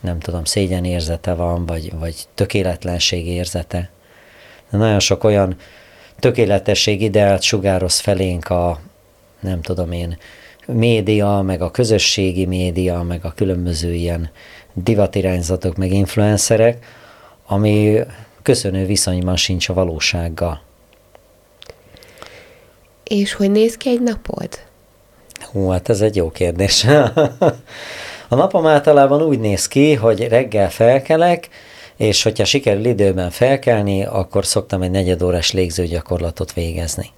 [0.00, 3.90] nem tudom, szégyen érzete van, vagy, vagy tökéletlenség érzete.
[4.70, 5.56] De nagyon sok olyan
[6.18, 8.80] tökéletesség ideált sugároz felénk a,
[9.40, 10.18] nem tudom én,
[10.72, 14.30] média, meg a közösségi média, meg a különböző ilyen
[14.74, 16.84] divatirányzatok, meg influencerek,
[17.46, 18.00] ami
[18.42, 20.60] köszönő viszonyban sincs a valósággal.
[23.04, 24.48] És hogy néz ki egy napod?
[25.52, 26.84] Hú, hát ez egy jó kérdés.
[28.28, 31.48] a napom általában úgy néz ki, hogy reggel felkelek,
[31.96, 37.10] és hogyha sikerül időben felkelni, akkor szoktam egy negyedórás légzőgyakorlatot végezni.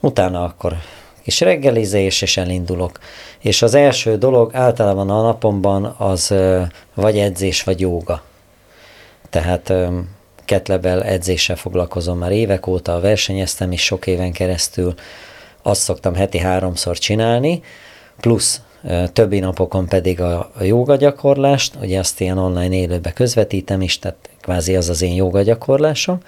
[0.00, 0.76] Utána akkor
[1.24, 2.98] kis reggelizés, és elindulok.
[3.38, 6.34] És az első dolog általában a napomban az
[6.94, 8.22] vagy edzés, vagy jóga.
[9.30, 9.72] Tehát
[10.44, 14.94] ketlebel edzéssel foglalkozom már évek óta, versenyeztem is sok éven keresztül,
[15.62, 17.62] azt szoktam heti háromszor csinálni,
[18.20, 18.60] plusz
[19.12, 24.76] többi napokon pedig a joga gyakorlást, ugye azt ilyen online élőbe közvetítem is, tehát kvázi
[24.76, 26.18] az az én joga gyakorlásom,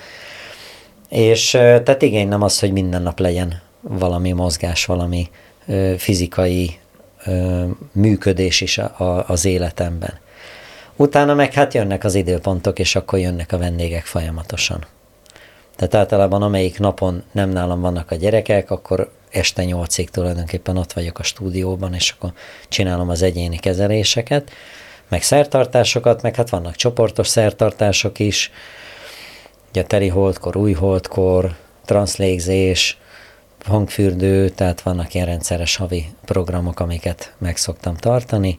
[1.09, 5.31] és tehát igény nem az, hogy minden nap legyen valami mozgás, valami
[5.67, 6.79] ö, fizikai
[7.25, 10.19] ö, működés is a, a, az életemben.
[10.97, 14.85] Utána meg hát jönnek az időpontok, és akkor jönnek a vendégek folyamatosan.
[15.77, 21.19] Tehát általában amelyik napon nem nálam vannak a gyerekek, akkor este nyolcig tulajdonképpen ott vagyok
[21.19, 22.33] a stúdióban, és akkor
[22.69, 24.51] csinálom az egyéni kezeléseket,
[25.09, 28.51] meg szertartásokat, meg hát vannak csoportos szertartások is,
[29.69, 32.99] ugye teri holdkor, új holdkor, transzlégzés,
[33.67, 38.59] hangfürdő, tehát vannak ilyen rendszeres havi programok, amiket meg szoktam tartani.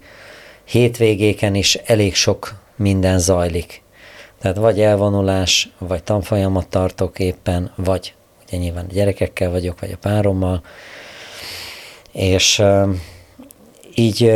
[0.64, 3.82] Hétvégéken is elég sok minden zajlik.
[4.42, 8.14] Tehát vagy elvonulás, vagy tanfolyamat tartok éppen, vagy
[8.48, 10.62] ugye nyilván a gyerekekkel vagyok, vagy a párommal.
[12.12, 12.64] És
[13.96, 14.34] így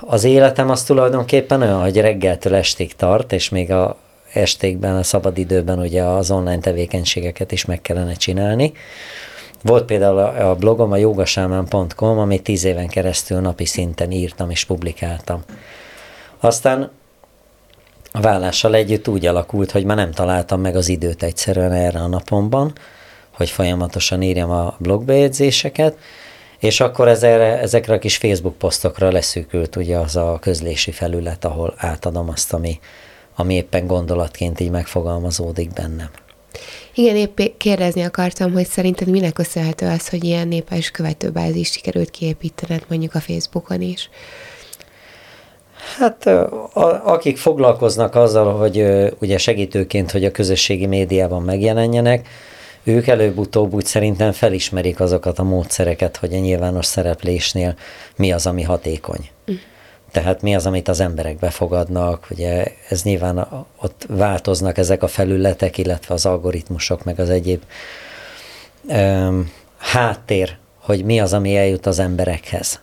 [0.00, 3.96] az életem az tulajdonképpen olyan, hogy reggeltől estig tart, és még a
[4.32, 8.72] estékben, a szabadidőben ugye az online tevékenységeket is meg kellene csinálni.
[9.62, 15.42] Volt például a blogom, a jogasámán.com, amit tíz éven keresztül napi szinten írtam és publikáltam.
[16.40, 16.90] Aztán
[18.12, 22.06] a vállással együtt úgy alakult, hogy már nem találtam meg az időt egyszerűen erre a
[22.06, 22.72] napomban,
[23.30, 25.96] hogy folyamatosan írjam a blogbejegyzéseket,
[26.58, 31.74] és akkor ezekre, ezekre a kis Facebook posztokra leszűkült ugye az a közlési felület, ahol
[31.76, 32.80] átadom azt, ami,
[33.34, 36.10] ami éppen gondolatként így megfogalmazódik bennem.
[36.94, 42.84] Igen, épp kérdezni akartam, hogy szerinted minek köszönhető az, hogy ilyen népes követőbázis sikerült kiépítened
[42.88, 44.10] mondjuk a Facebookon is?
[45.98, 48.84] Hát a, akik foglalkoznak azzal, hogy
[49.18, 52.28] ugye segítőként, hogy a közösségi médiában megjelenjenek,
[52.84, 57.74] ők előbb-utóbb úgy szerintem felismerik azokat a módszereket, hogy a nyilvános szereplésnél
[58.16, 59.28] mi az, ami hatékony.
[59.50, 59.54] Mm.
[60.10, 65.78] Tehát mi az, amit az emberek befogadnak, ugye ez nyilván ott változnak ezek a felületek,
[65.78, 67.62] illetve az algoritmusok, meg az egyéb
[68.82, 72.80] um, háttér, hogy mi az, ami eljut az emberekhez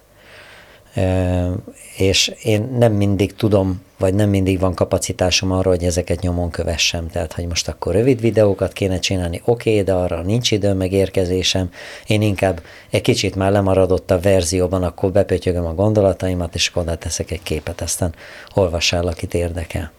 [1.98, 7.08] és én nem mindig tudom, vagy nem mindig van kapacitásom arra, hogy ezeket nyomon kövessem.
[7.08, 11.70] Tehát, hogy most akkor rövid videókat kéne csinálni, oké, okay, de arra nincs idő megérkezésem.
[12.08, 16.96] Én inkább egy kicsit már lemaradott a verzióban, akkor bepötyögöm a gondolataimat, és akkor oda
[16.96, 18.14] teszek egy képet, aztán
[18.54, 19.92] olvassál, akit érdekel.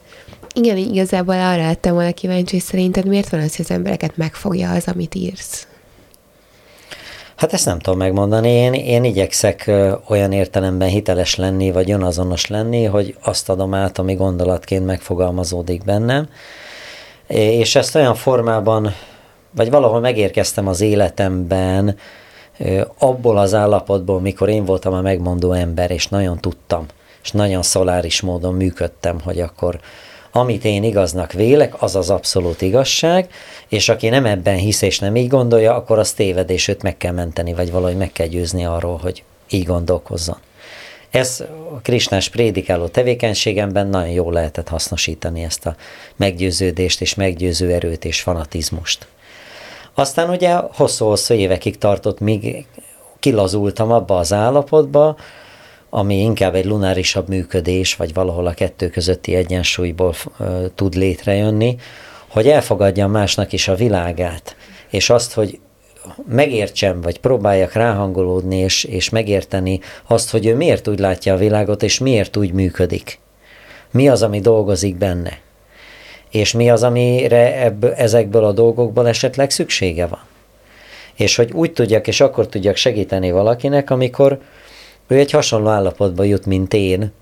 [0.55, 4.71] Igen, igazából arra lettem volna kíváncsi, hogy szerinted miért van az, hogy az embereket megfogja
[4.71, 5.67] az, amit írsz?
[7.39, 8.51] Hát ezt nem tudom megmondani.
[8.51, 9.71] Én, én igyekszek
[10.09, 16.29] olyan értelemben hiteles lenni, vagy önazonos lenni, hogy azt adom át, ami gondolatként megfogalmazódik bennem.
[17.27, 18.95] És ezt olyan formában,
[19.51, 21.97] vagy valahol megérkeztem az életemben,
[22.99, 26.87] abból az állapotból, mikor én voltam a megmondó ember, és nagyon tudtam,
[27.23, 29.81] és nagyon szoláris módon működtem, hogy akkor
[30.33, 33.31] amit én igaznak vélek, az az abszolút igazság,
[33.69, 36.97] és aki nem ebben hisz és nem így gondolja, akkor az téved, és őt meg
[36.97, 40.37] kell menteni, vagy valahogy meg kell győzni arról, hogy így gondolkozzon.
[41.11, 45.77] Ez a Krisnás prédikáló tevékenységemben nagyon jól lehetett hasznosítani ezt a
[46.17, 49.07] meggyőződést és meggyőző erőt és fanatizmust.
[49.95, 52.67] Aztán ugye hosszú-hosszú évekig tartott, míg
[53.19, 55.17] kilazultam abba az állapotba,
[55.91, 60.15] ami inkább egy lunárisabb működés, vagy valahol a kettő közötti egyensúlyból
[60.75, 61.77] tud létrejönni,
[62.29, 64.57] hogy elfogadjam másnak is a világát,
[64.91, 65.59] és azt, hogy
[66.29, 71.83] megértsem, vagy próbáljak ráhangolódni, és, és megérteni azt, hogy ő miért úgy látja a világot,
[71.83, 73.19] és miért úgy működik.
[73.91, 75.39] Mi az, ami dolgozik benne.
[76.31, 80.21] És mi az, amire ebből, ezekből a dolgokból esetleg szüksége van.
[81.15, 84.39] És hogy úgy tudjak, és akkor tudjak segíteni valakinek, amikor,
[85.09, 87.13] ő egy hasonló állapotba jut, mint én,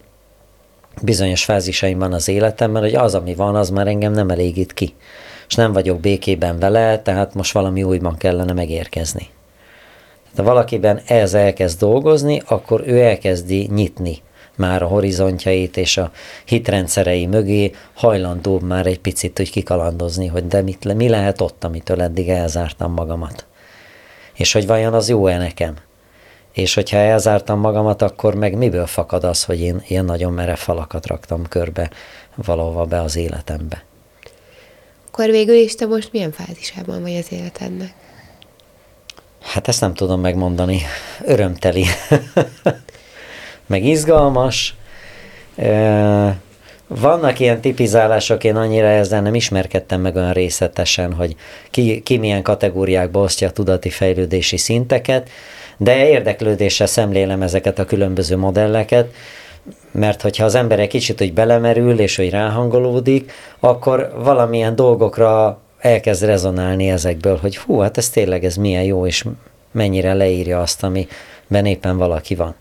[1.02, 4.94] bizonyos fázisaimban az életemben, hogy az, ami van, az már engem nem elégít ki.
[5.48, 9.28] És nem vagyok békében vele, tehát most valami újban kellene megérkezni.
[10.36, 14.18] Ha valakiben ez elkezd dolgozni, akkor ő elkezdi nyitni
[14.56, 16.10] már a horizontjait és a
[16.44, 22.02] hitrendszerei mögé hajlandóbb már egy picit hogy kikalandozni, hogy de mit, mi lehet ott, amitől
[22.02, 23.46] eddig elzártam magamat.
[24.34, 25.74] És hogy vajon az jó-e nekem?
[26.56, 31.06] És hogyha elzártam magamat, akkor meg miből fakad az, hogy én ilyen nagyon merev falakat
[31.06, 31.90] raktam körbe
[32.34, 33.84] valahova be az életembe.
[35.06, 37.94] Akkor végül is te most milyen fázisában vagy az életednek?
[39.40, 40.80] Hát ezt nem tudom megmondani.
[41.24, 41.84] Örömteli.
[43.66, 44.74] meg izgalmas.
[46.86, 51.36] Vannak ilyen tipizálások, én annyira ezzel nem ismerkedtem meg olyan részletesen, hogy
[51.70, 55.30] ki, ki milyen kategóriákba osztja a tudati fejlődési szinteket,
[55.76, 59.14] de érdeklődéssel szemlélem ezeket a különböző modelleket,
[59.90, 66.24] mert hogyha az ember egy kicsit hogy belemerül, és hogy ráhangolódik, akkor valamilyen dolgokra elkezd
[66.24, 69.24] rezonálni ezekből, hogy hú, hát ez tényleg ez milyen jó, és
[69.70, 72.54] mennyire leírja azt, amiben éppen valaki van.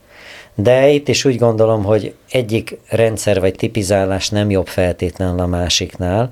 [0.56, 6.30] De itt is úgy gondolom, hogy egyik rendszer vagy tipizálás nem jobb feltétlenül a másiknál,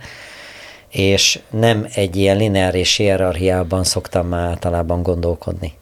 [0.90, 5.74] és nem egy ilyen lineáris hierarchiában szoktam már általában gondolkodni.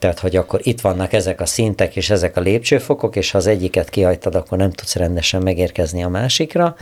[0.00, 3.46] Tehát, hogy akkor itt vannak ezek a szintek és ezek a lépcsőfokok, és ha az
[3.46, 6.76] egyiket kihagytad, akkor nem tudsz rendesen megérkezni a másikra.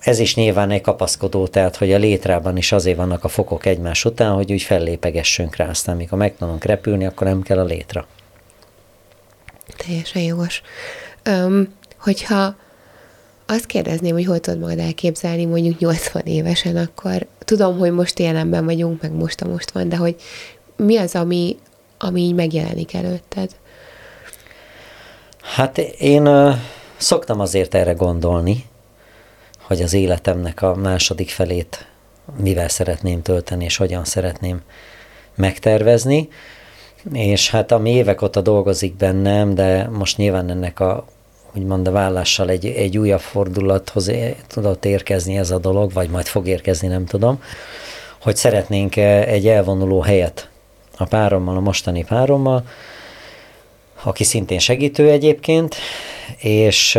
[0.00, 4.04] Ez is nyilván egy kapaszkodó, tehát, hogy a létrában is azért vannak a fokok egymás
[4.04, 8.06] után, hogy úgy fellépegessünk rá, aztán mikor meg tudunk repülni, akkor nem kell a létra.
[9.76, 10.62] Teljesen jogos.
[11.22, 12.56] Öm, hogyha
[13.46, 18.64] azt kérdezném, hogy hol tudod magad elképzelni mondjuk 80 évesen, akkor tudom, hogy most jelenben
[18.64, 20.16] vagyunk, meg most a most van, de hogy
[20.76, 21.58] mi az, ami,
[21.98, 23.50] ami így megjelenik előtted?
[25.42, 26.54] Hát én uh,
[26.96, 28.64] szoktam azért erre gondolni,
[29.60, 31.86] hogy az életemnek a második felét
[32.36, 34.60] mivel szeretném tölteni, és hogyan szeretném
[35.34, 36.28] megtervezni.
[37.12, 41.04] És hát ami évek óta dolgozik bennem, de most nyilván ennek a
[41.54, 44.10] úgymond a vállással egy, egy újabb fordulathoz
[44.46, 47.42] tudott érkezni ez a dolog, vagy majd fog érkezni, nem tudom,
[48.20, 50.48] hogy szeretnénk egy elvonuló helyet
[50.96, 52.64] a párommal, a mostani párommal,
[54.02, 55.74] aki szintén segítő egyébként,
[56.38, 56.98] és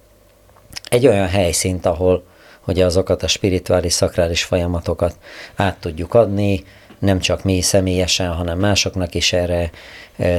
[0.90, 2.24] egy olyan helyszínt, ahol,
[2.60, 5.16] hogy azokat a spirituális, szakrális folyamatokat
[5.54, 6.64] át tudjuk adni,
[6.98, 9.70] nem csak mi személyesen, hanem másoknak is erre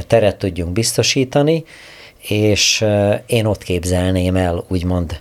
[0.06, 1.64] teret tudjunk biztosítani,
[2.20, 2.84] és
[3.26, 5.20] én ott képzelném el, úgymond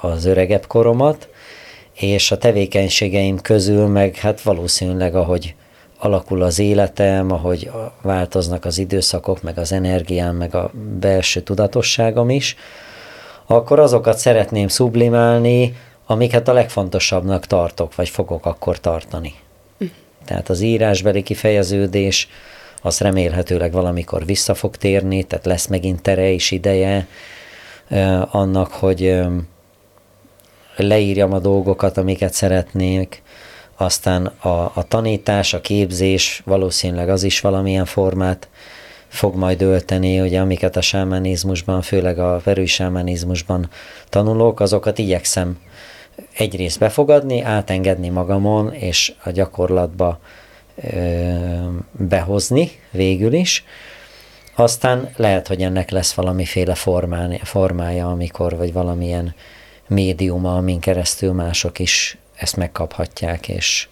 [0.00, 1.28] az öregebb koromat,
[1.94, 5.54] és a tevékenységeim közül meg hát valószínűleg, ahogy
[6.04, 12.56] alakul az életem, ahogy változnak az időszakok, meg az energiám, meg a belső tudatosságom is,
[13.46, 15.76] akkor azokat szeretném sublimálni,
[16.06, 19.34] amiket a legfontosabbnak tartok, vagy fogok akkor tartani.
[20.24, 22.28] Tehát az írásbeli kifejeződés,
[22.82, 27.06] az remélhetőleg valamikor vissza fog térni, tehát lesz megint tere és ideje
[28.30, 29.20] annak, hogy
[30.76, 33.22] leírjam a dolgokat, amiket szeretnék,
[33.82, 38.48] aztán a, a tanítás, a képzés, valószínűleg az is valamilyen formát
[39.08, 43.70] fog majd ölteni, ugye amiket a sámánizmusban, főleg a verői sámánizmusban
[44.08, 45.58] tanulok, azokat igyekszem
[46.36, 50.18] egyrészt befogadni, átengedni magamon, és a gyakorlatba
[50.76, 51.08] ö,
[51.92, 53.64] behozni végül is.
[54.54, 59.34] Aztán lehet, hogy ennek lesz valamiféle formán, formája, amikor, vagy valamilyen
[59.88, 63.88] médiuma, amin keresztül mások is ezt megkaphatják, és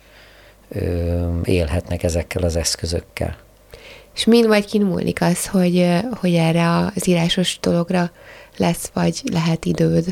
[0.69, 3.37] ö, élhetnek ezekkel az eszközökkel.
[4.15, 5.87] És mind vagy kin múlik az, hogy,
[6.21, 8.11] hogy erre az írásos dologra
[8.57, 10.05] lesz, vagy lehet időd?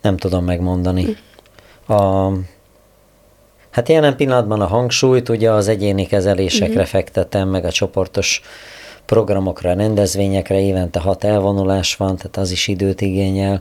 [0.00, 1.16] Nem tudom megmondani.
[1.86, 2.28] A,
[3.70, 6.86] hát jelen pillanatban a hangsúlyt ugye az egyéni kezelésekre uh-huh.
[6.86, 8.40] fektetem, meg a csoportos
[9.04, 13.60] programokra, rendezvényekre, évente hat elvonulás van, tehát az is időt igényel.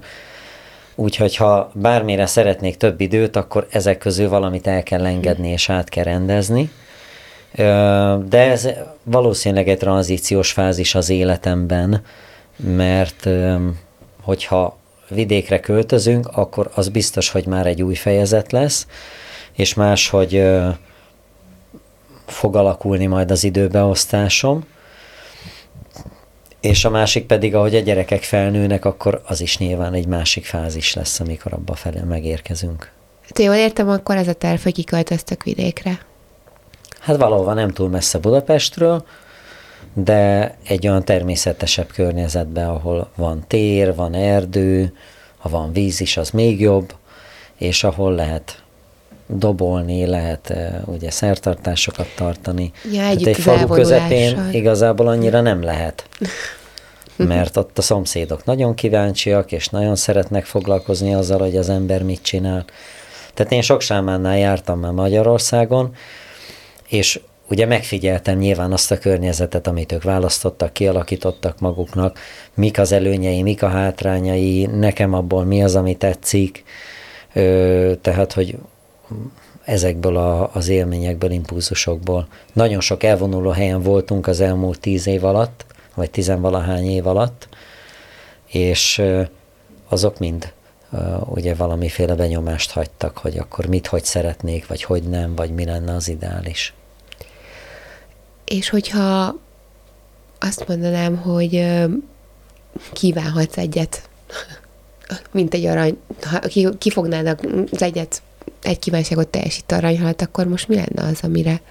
[1.00, 5.90] Úgyhogy ha bármire szeretnék több időt, akkor ezek közül valamit el kell engedni és át
[5.90, 6.72] kell rendezni.
[8.30, 8.70] De ez
[9.04, 12.02] valószínűleg egy tranzíciós fázis az életemben,
[12.56, 13.30] mert
[14.22, 14.78] hogyha
[15.10, 18.88] vidékre költözünk, akkor az biztos, hogy már egy új fejezet lesz,
[19.54, 20.44] és máshogy
[22.26, 24.66] fog alakulni majd az időbeosztásom.
[26.68, 30.94] És a másik pedig, ahogy a gyerekek felnőnek, akkor az is nyilván egy másik fázis
[30.94, 32.92] lesz, amikor abba felé megérkezünk.
[33.22, 36.00] Hát jól értem, akkor ez a terv, hogy kiköltöztök vidékre.
[37.00, 39.06] Hát valahova nem túl messze Budapestről,
[39.94, 44.94] de egy olyan természetesebb környezetben, ahol van tér, van erdő,
[45.38, 46.94] ha van víz is, az még jobb,
[47.58, 48.62] és ahol lehet
[49.28, 52.72] dobolni, lehet eh, ugye szertartásokat tartani.
[52.92, 56.08] Ja, hát egy falu közepén igazából annyira nem lehet.
[57.18, 62.22] Mert ott a szomszédok nagyon kíváncsiak, és nagyon szeretnek foglalkozni azzal, hogy az ember mit
[62.22, 62.66] csinál.
[63.34, 65.96] Tehát én sok sámánnál jártam már Magyarországon,
[66.88, 72.20] és ugye megfigyeltem nyilván azt a környezetet, amit ők választottak, kialakítottak maguknak,
[72.54, 76.64] mik az előnyei, mik a hátrányai, nekem abból mi az, ami tetszik,
[78.02, 78.58] tehát, hogy
[79.64, 82.28] ezekből a, az élményekből, impulzusokból.
[82.54, 85.66] Nagyon sok elvonuló helyen voltunk az elmúlt tíz év alatt,
[85.98, 87.48] vagy tizenvalahány év alatt,
[88.46, 89.02] és
[89.88, 90.54] azok mind
[91.26, 95.94] ugye valamiféle benyomást hagytak, hogy akkor mit, hogy szeretnék, vagy hogy nem, vagy mi lenne
[95.94, 96.74] az ideális.
[98.46, 99.36] És hogyha
[100.40, 101.68] azt mondanám, hogy
[102.94, 104.10] kívánhatsz egyet,
[105.32, 106.40] mint egy arany, ha
[106.78, 107.42] kifognának
[107.72, 108.22] az egyet,
[108.62, 111.62] egy kívánságot teljesít aranyhalat, akkor most mi lenne az, amire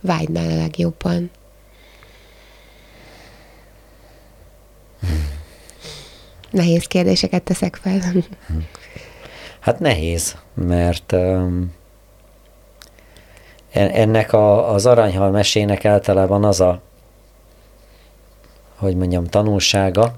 [0.00, 1.30] vágynál a legjobban?
[6.50, 8.00] Nehéz kérdéseket teszek fel.
[9.60, 11.74] Hát nehéz, mert um,
[13.72, 16.80] ennek a, az aranyhal mesének általában az a,
[18.76, 20.14] hogy mondjam, tanulsága,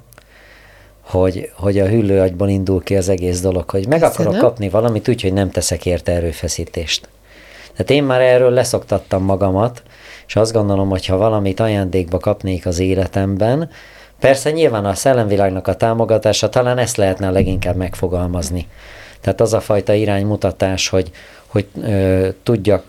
[1.00, 4.26] hogy, hogy a hüllőagyból indul ki az egész dolog, hogy meg Köszönöm.
[4.32, 7.08] akarok kapni valamit úgy, hogy nem teszek érte erőfeszítést.
[7.72, 9.82] Tehát én már erről leszoktattam magamat,
[10.26, 13.70] és azt gondolom, hogy ha valamit ajándékba kapnék az életemben,
[14.22, 18.68] persze nyilván a szellemvilágnak a támogatása talán ezt lehetne leginkább megfogalmazni.
[19.20, 21.10] Tehát az a fajta iránymutatás, hogy,
[21.46, 22.84] hogy ö, tudjak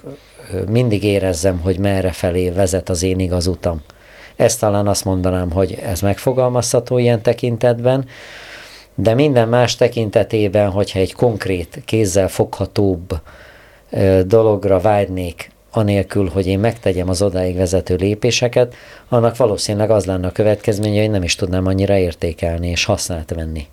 [0.69, 3.81] mindig érezzem, hogy merre felé vezet az én igaz utam.
[4.35, 8.05] Ezt talán azt mondanám, hogy ez megfogalmazható ilyen tekintetben,
[8.95, 13.19] de minden más tekintetében, hogyha egy konkrét, kézzel foghatóbb
[14.25, 18.75] dologra vágynék, anélkül, hogy én megtegyem az odáig vezető lépéseket,
[19.09, 23.67] annak valószínűleg az lenne a következménye, hogy nem is tudnám annyira értékelni és használt venni.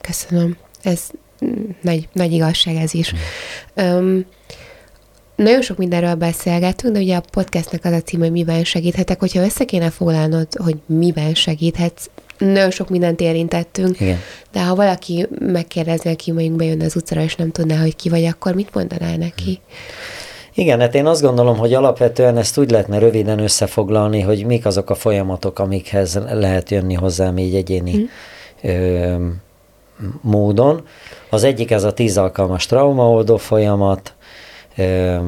[0.00, 0.56] Köszönöm.
[0.82, 1.00] Ez
[1.80, 3.12] nagy, nagy igazság ez is.
[3.76, 4.26] Um,
[5.36, 9.20] nagyon sok mindenről beszélgetünk, de ugye a podcastnek az a cím, hogy miben segíthetek.
[9.20, 14.18] Hogyha össze kéne foglalnod, hogy miben segíthetsz nagyon sok mindent érintettünk, Igen.
[14.52, 18.24] de ha valaki megkérdezne, aki mondjuk bejönne az utcára, és nem tudná, hogy ki vagy,
[18.24, 19.60] akkor mit mondanál neki?
[20.58, 24.90] Igen, hát én azt gondolom, hogy alapvetően ezt úgy lehetne röviden összefoglalni, hogy mik azok
[24.90, 28.04] a folyamatok, amikhez lehet jönni hozzám így egyéni mm.
[28.70, 29.16] ö,
[30.20, 30.86] módon.
[31.30, 34.14] Az egyik ez a tíz alkalmas traumaoldó folyamat,
[34.76, 35.18] ö,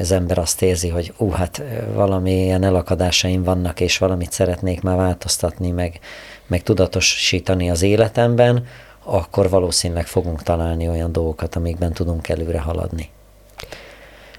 [0.00, 5.70] az ember azt érzi, hogy ú, hát valamilyen elakadásaim vannak, és valamit szeretnék már változtatni,
[5.70, 5.98] meg,
[6.46, 8.66] meg tudatosítani az életemben,
[9.04, 13.10] akkor valószínűleg fogunk találni olyan dolgokat, amikben tudunk előre haladni.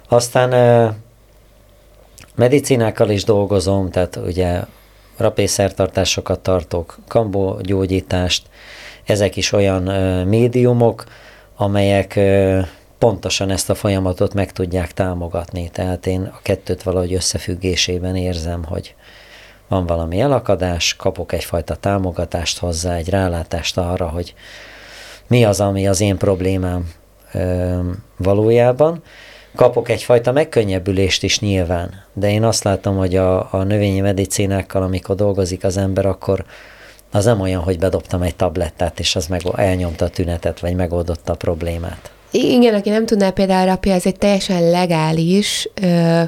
[0.10, 0.96] Aztán
[2.36, 4.62] medicinákkal is dolgozom, tehát ugye
[5.18, 8.44] rapészertartásokat tartok, kambó gyógyítást,
[9.06, 9.84] ezek is olyan
[10.28, 11.04] médiumok,
[11.56, 12.20] amelyek
[12.98, 15.70] pontosan ezt a folyamatot meg tudják támogatni.
[15.70, 18.96] Tehát én a kettőt valahogy összefüggésében érzem, hogy
[19.68, 24.34] van valami elakadás, kapok egyfajta támogatást hozzá, egy rálátást arra, hogy
[25.28, 26.92] mi az, ami az én problémám
[28.18, 29.04] valójában.
[29.56, 35.16] Kapok egyfajta megkönnyebbülést is nyilván, de én azt látom, hogy a, a növényi medicinákkal, amikor
[35.16, 36.46] dolgozik az ember, akkor
[37.12, 41.32] az nem olyan, hogy bedobtam egy tablettát, és az meg elnyomta a tünetet, vagy megoldotta
[41.32, 42.15] a problémát.
[42.32, 46.22] Igen, aki nem tudná például rapja, ez egy teljesen legális ö,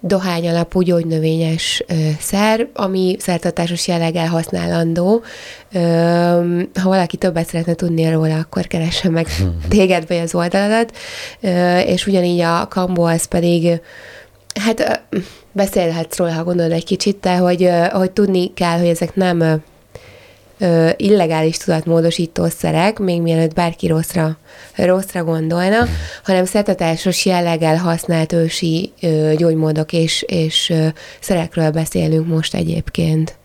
[0.00, 5.22] dohány alapú gyógynövényes ö, szer, ami szertartásos jelleggel használandó.
[5.72, 5.78] Ö,
[6.80, 9.26] ha valaki többet szeretne tudni róla, akkor keressen meg
[9.68, 10.96] téged vagy az oldaladat.
[11.40, 13.80] Ö, és ugyanígy a kambó az pedig
[14.60, 15.02] Hát
[15.52, 19.62] beszélhetsz róla, ha gondolod egy kicsit, de hogy, hogy tudni kell, hogy ezek nem
[20.62, 24.36] ö, illegális tudatmódosító szerek, még mielőtt bárki rosszra,
[24.76, 25.86] rosszra gondolna,
[26.24, 30.86] hanem szertatásos jelleggel használt ősi ö, gyógymódok és, és ö,
[31.20, 33.40] szerekről beszélünk most egyébként.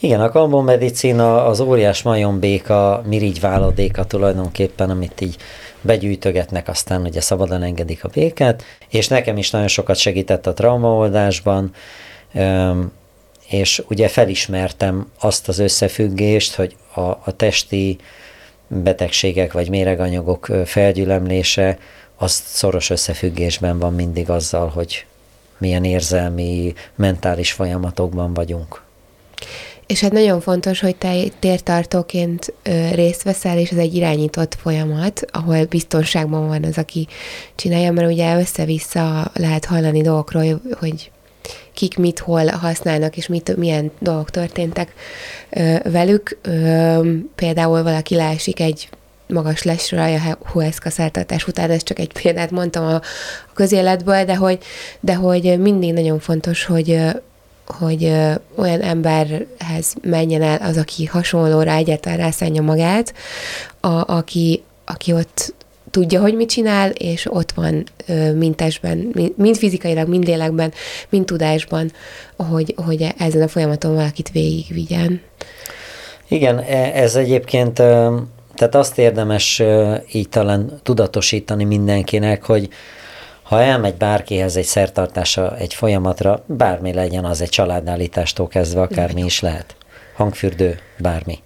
[0.00, 5.36] Igen, a kambomedicina az óriás majombéka, mirigy váladéka tulajdonképpen, amit így
[5.80, 11.70] begyűjtögetnek, aztán ugye szabadon engedik a békát, és nekem is nagyon sokat segített a traumaoldásban,
[13.48, 17.98] és ugye felismertem azt az összefüggést, hogy a, a testi
[18.68, 21.78] betegségek vagy méreganyagok felgyülemlése
[22.16, 25.06] az szoros összefüggésben van mindig azzal, hogy
[25.58, 28.84] milyen érzelmi, mentális folyamatokban vagyunk.
[29.86, 32.52] És hát nagyon fontos, hogy te tértartóként
[32.92, 37.06] részt veszel, és ez egy irányított folyamat, ahol biztonságban van az, aki
[37.54, 41.10] csinálja, mert ugye össze-vissza lehet hallani dolgokról, hogy
[41.76, 44.92] kik mit hol használnak, és mit, milyen dolgok történtek
[45.82, 46.38] velük.
[47.34, 48.88] Például valaki leesik egy
[49.28, 53.02] magas lesről a Hueszka szertartás után, ez csak egy példát mondtam a, a
[53.54, 54.58] közéletből, de hogy,
[55.00, 57.00] de hogy mindig nagyon fontos, hogy
[57.66, 58.04] hogy
[58.56, 63.14] olyan emberhez menjen el az, aki hasonlóra egyáltalán rászánja magát,
[63.80, 65.54] a, aki, aki ott
[65.96, 67.84] tudja, hogy mit csinál, és ott van
[68.34, 70.72] mind testben, mind fizikailag, mind lélekben,
[71.08, 71.92] mind tudásban,
[72.36, 75.20] hogy, hogy ezen a folyamaton valakit végigvigyen.
[76.28, 77.74] Igen, e, ez egyébként,
[78.54, 79.62] tehát azt érdemes
[80.12, 82.68] így talán tudatosítani mindenkinek, hogy
[83.42, 89.40] ha elmegy bárkihez egy szertartása, egy folyamatra, bármi legyen az egy családállítástól kezdve, akármi is
[89.40, 89.76] lehet.
[90.14, 91.38] Hangfürdő, bármi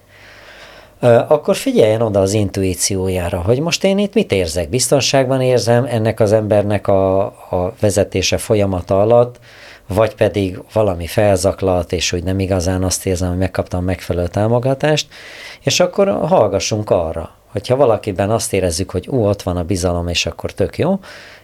[1.08, 6.32] akkor figyeljen oda az intuíciójára, hogy most én itt mit érzek, biztonságban érzem ennek az
[6.32, 9.38] embernek a, a vezetése folyamata alatt,
[9.86, 15.08] vagy pedig valami felzaklat, és úgy nem igazán azt érzem, hogy megkaptam megfelelő támogatást,
[15.60, 20.26] és akkor hallgassunk arra, hogyha valakiben azt érezzük, hogy ú, ott van a bizalom, és
[20.26, 20.98] akkor tök jó,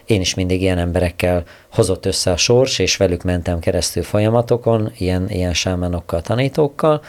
[0.05, 1.43] én is mindig ilyen emberekkel
[1.73, 7.01] hozott össze a sors, és velük mentem keresztül folyamatokon, ilyen, ilyen sámánokkal, tanítókkal,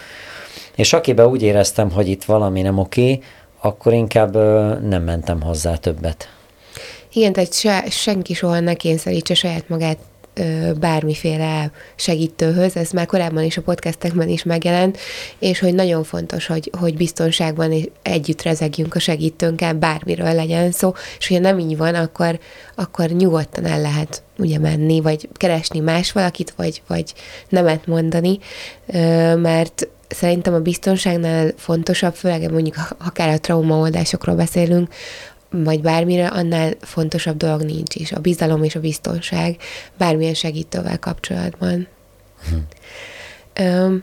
[0.79, 3.19] és akiben úgy éreztem, hogy itt valami nem oké,
[3.61, 4.35] akkor inkább
[4.83, 6.29] nem mentem hozzá többet.
[7.13, 9.99] Igen, tehát se, senki soha ne kényszerítse saját magát
[10.81, 14.99] bármiféle segítőhöz, ez már korábban is a podcastekben is megjelent,
[15.39, 21.29] és hogy nagyon fontos, hogy, hogy biztonságban együtt rezegjünk a segítőnkkel, bármiről legyen szó, és
[21.29, 22.39] hogyha nem így van, akkor,
[22.75, 27.13] akkor nyugodtan el lehet ugye menni, vagy keresni más valakit, vagy, vagy
[27.49, 28.39] nemet mondani,
[29.37, 34.89] mert szerintem a biztonságnál fontosabb, főleg mondjuk akár a traumaoldásokról beszélünk,
[35.51, 38.13] vagy bármire, annál fontosabb dolog nincs is.
[38.13, 39.57] A bizalom és a biztonság
[39.99, 41.89] bármilyen segítővel kapcsolatban.
[42.49, 42.57] Hm.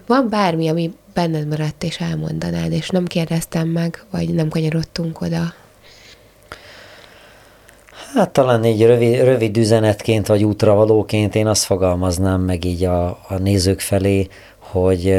[0.07, 5.53] Van bármi, ami benned maradt, és elmondanád, és nem kérdeztem meg, vagy nem kanyarodtunk oda?
[8.13, 13.37] Hát talán így rövid, rövid üzenetként, vagy útravalóként én azt fogalmaznám meg így a, a
[13.37, 14.27] nézők felé,
[14.57, 15.15] hogy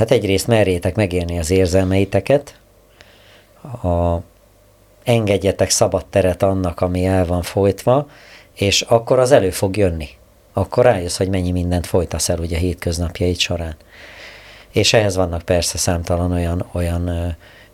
[0.00, 2.58] Hát egyrészt merjétek megélni az érzelmeiteket,
[3.82, 4.16] a,
[5.04, 8.08] engedjetek szabad teret annak, ami el van folytva,
[8.54, 10.08] és akkor az elő fog jönni.
[10.52, 13.76] Akkor rájössz, hogy mennyi mindent folytasz el ugye hétköznapjaid során.
[14.70, 17.28] És ehhez vannak persze számtalan olyan, olyan ö,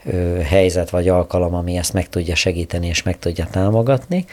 [0.05, 4.25] ö, helyzet vagy alkalom, ami ezt meg tudja segíteni és meg tudja támogatni.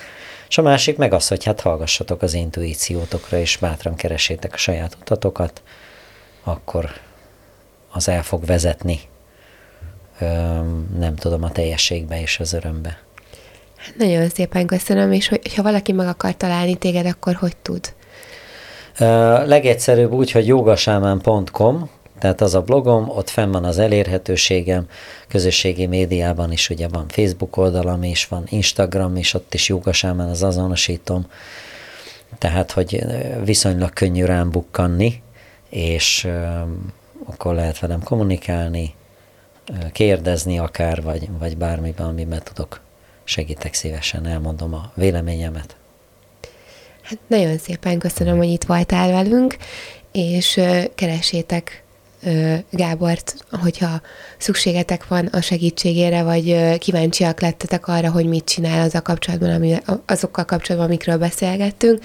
[0.50, 4.98] És a másik meg az, hogy hát hallgassatok az intuíciótokra, és bátran keresétek a saját
[5.02, 5.62] utatokat,
[6.44, 6.90] akkor
[7.94, 9.00] az el fog vezetni,
[10.98, 13.02] nem tudom, a teljességbe és az örömbe.
[13.76, 17.94] Hát nagyon szépen köszönöm, és hogy, ha valaki meg akar találni téged, akkor hogy tud?
[19.00, 19.08] Uh,
[19.48, 21.90] legegyszerűbb úgy, hogy jogasámán.com,
[22.20, 24.88] tehát az a blogom, ott fenn van az elérhetőségem,
[25.28, 30.44] közösségi médiában is ugye van Facebook oldalam is, van Instagram is, ott is jogasámán az
[30.44, 31.26] azonosítom,
[32.38, 33.04] tehát, hogy
[33.44, 35.22] viszonylag könnyű rám bukkanni,
[35.70, 36.68] és uh,
[37.26, 38.96] akkor lehet velem kommunikálni,
[39.92, 42.82] kérdezni akár, vagy, vagy bármiben, amiben tudok.
[43.24, 45.76] Segítek szívesen, elmondom a véleményemet.
[47.02, 49.58] Hát nagyon szépen köszönöm, hogy itt voltál velünk,
[50.12, 50.62] és
[50.96, 51.83] keresétek
[52.70, 54.02] Gábort, hogyha
[54.38, 59.76] szükségetek van a segítségére, vagy kíváncsiak lettetek arra, hogy mit csinál az a kapcsolatban, ami,
[60.06, 62.00] azokkal kapcsolatban, amikről beszélgettünk.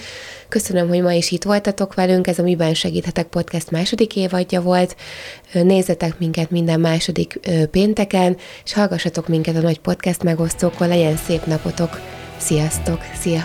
[0.49, 4.95] Köszönöm, hogy ma is itt voltatok velünk, ez a Miben Segíthetek podcast második évadja volt.
[5.53, 7.39] Nézzetek minket minden második
[7.71, 11.99] pénteken, és hallgassatok minket a nagy podcast megosztókon, legyen szép napotok.
[12.37, 12.99] Sziasztok!
[13.19, 13.43] Szia!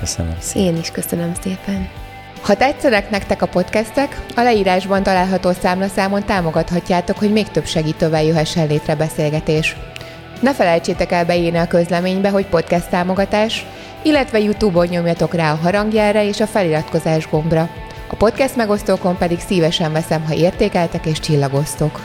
[0.00, 0.74] Köszönöm szépen!
[0.74, 2.01] Én is köszönöm szépen!
[2.42, 8.66] Ha tetszenek nektek a podcastek, a leírásban található számlaszámon támogathatjátok, hogy még több segítővel jöhessen
[8.66, 9.76] létre beszélgetés.
[10.40, 13.66] Ne felejtsétek el beírni a közleménybe, hogy podcast támogatás,
[14.02, 17.68] illetve YouTube-on nyomjatok rá a harangjára és a feliratkozás gombra.
[18.08, 22.00] A podcast megosztókon pedig szívesen veszem, ha értékeltek és csillagoztok.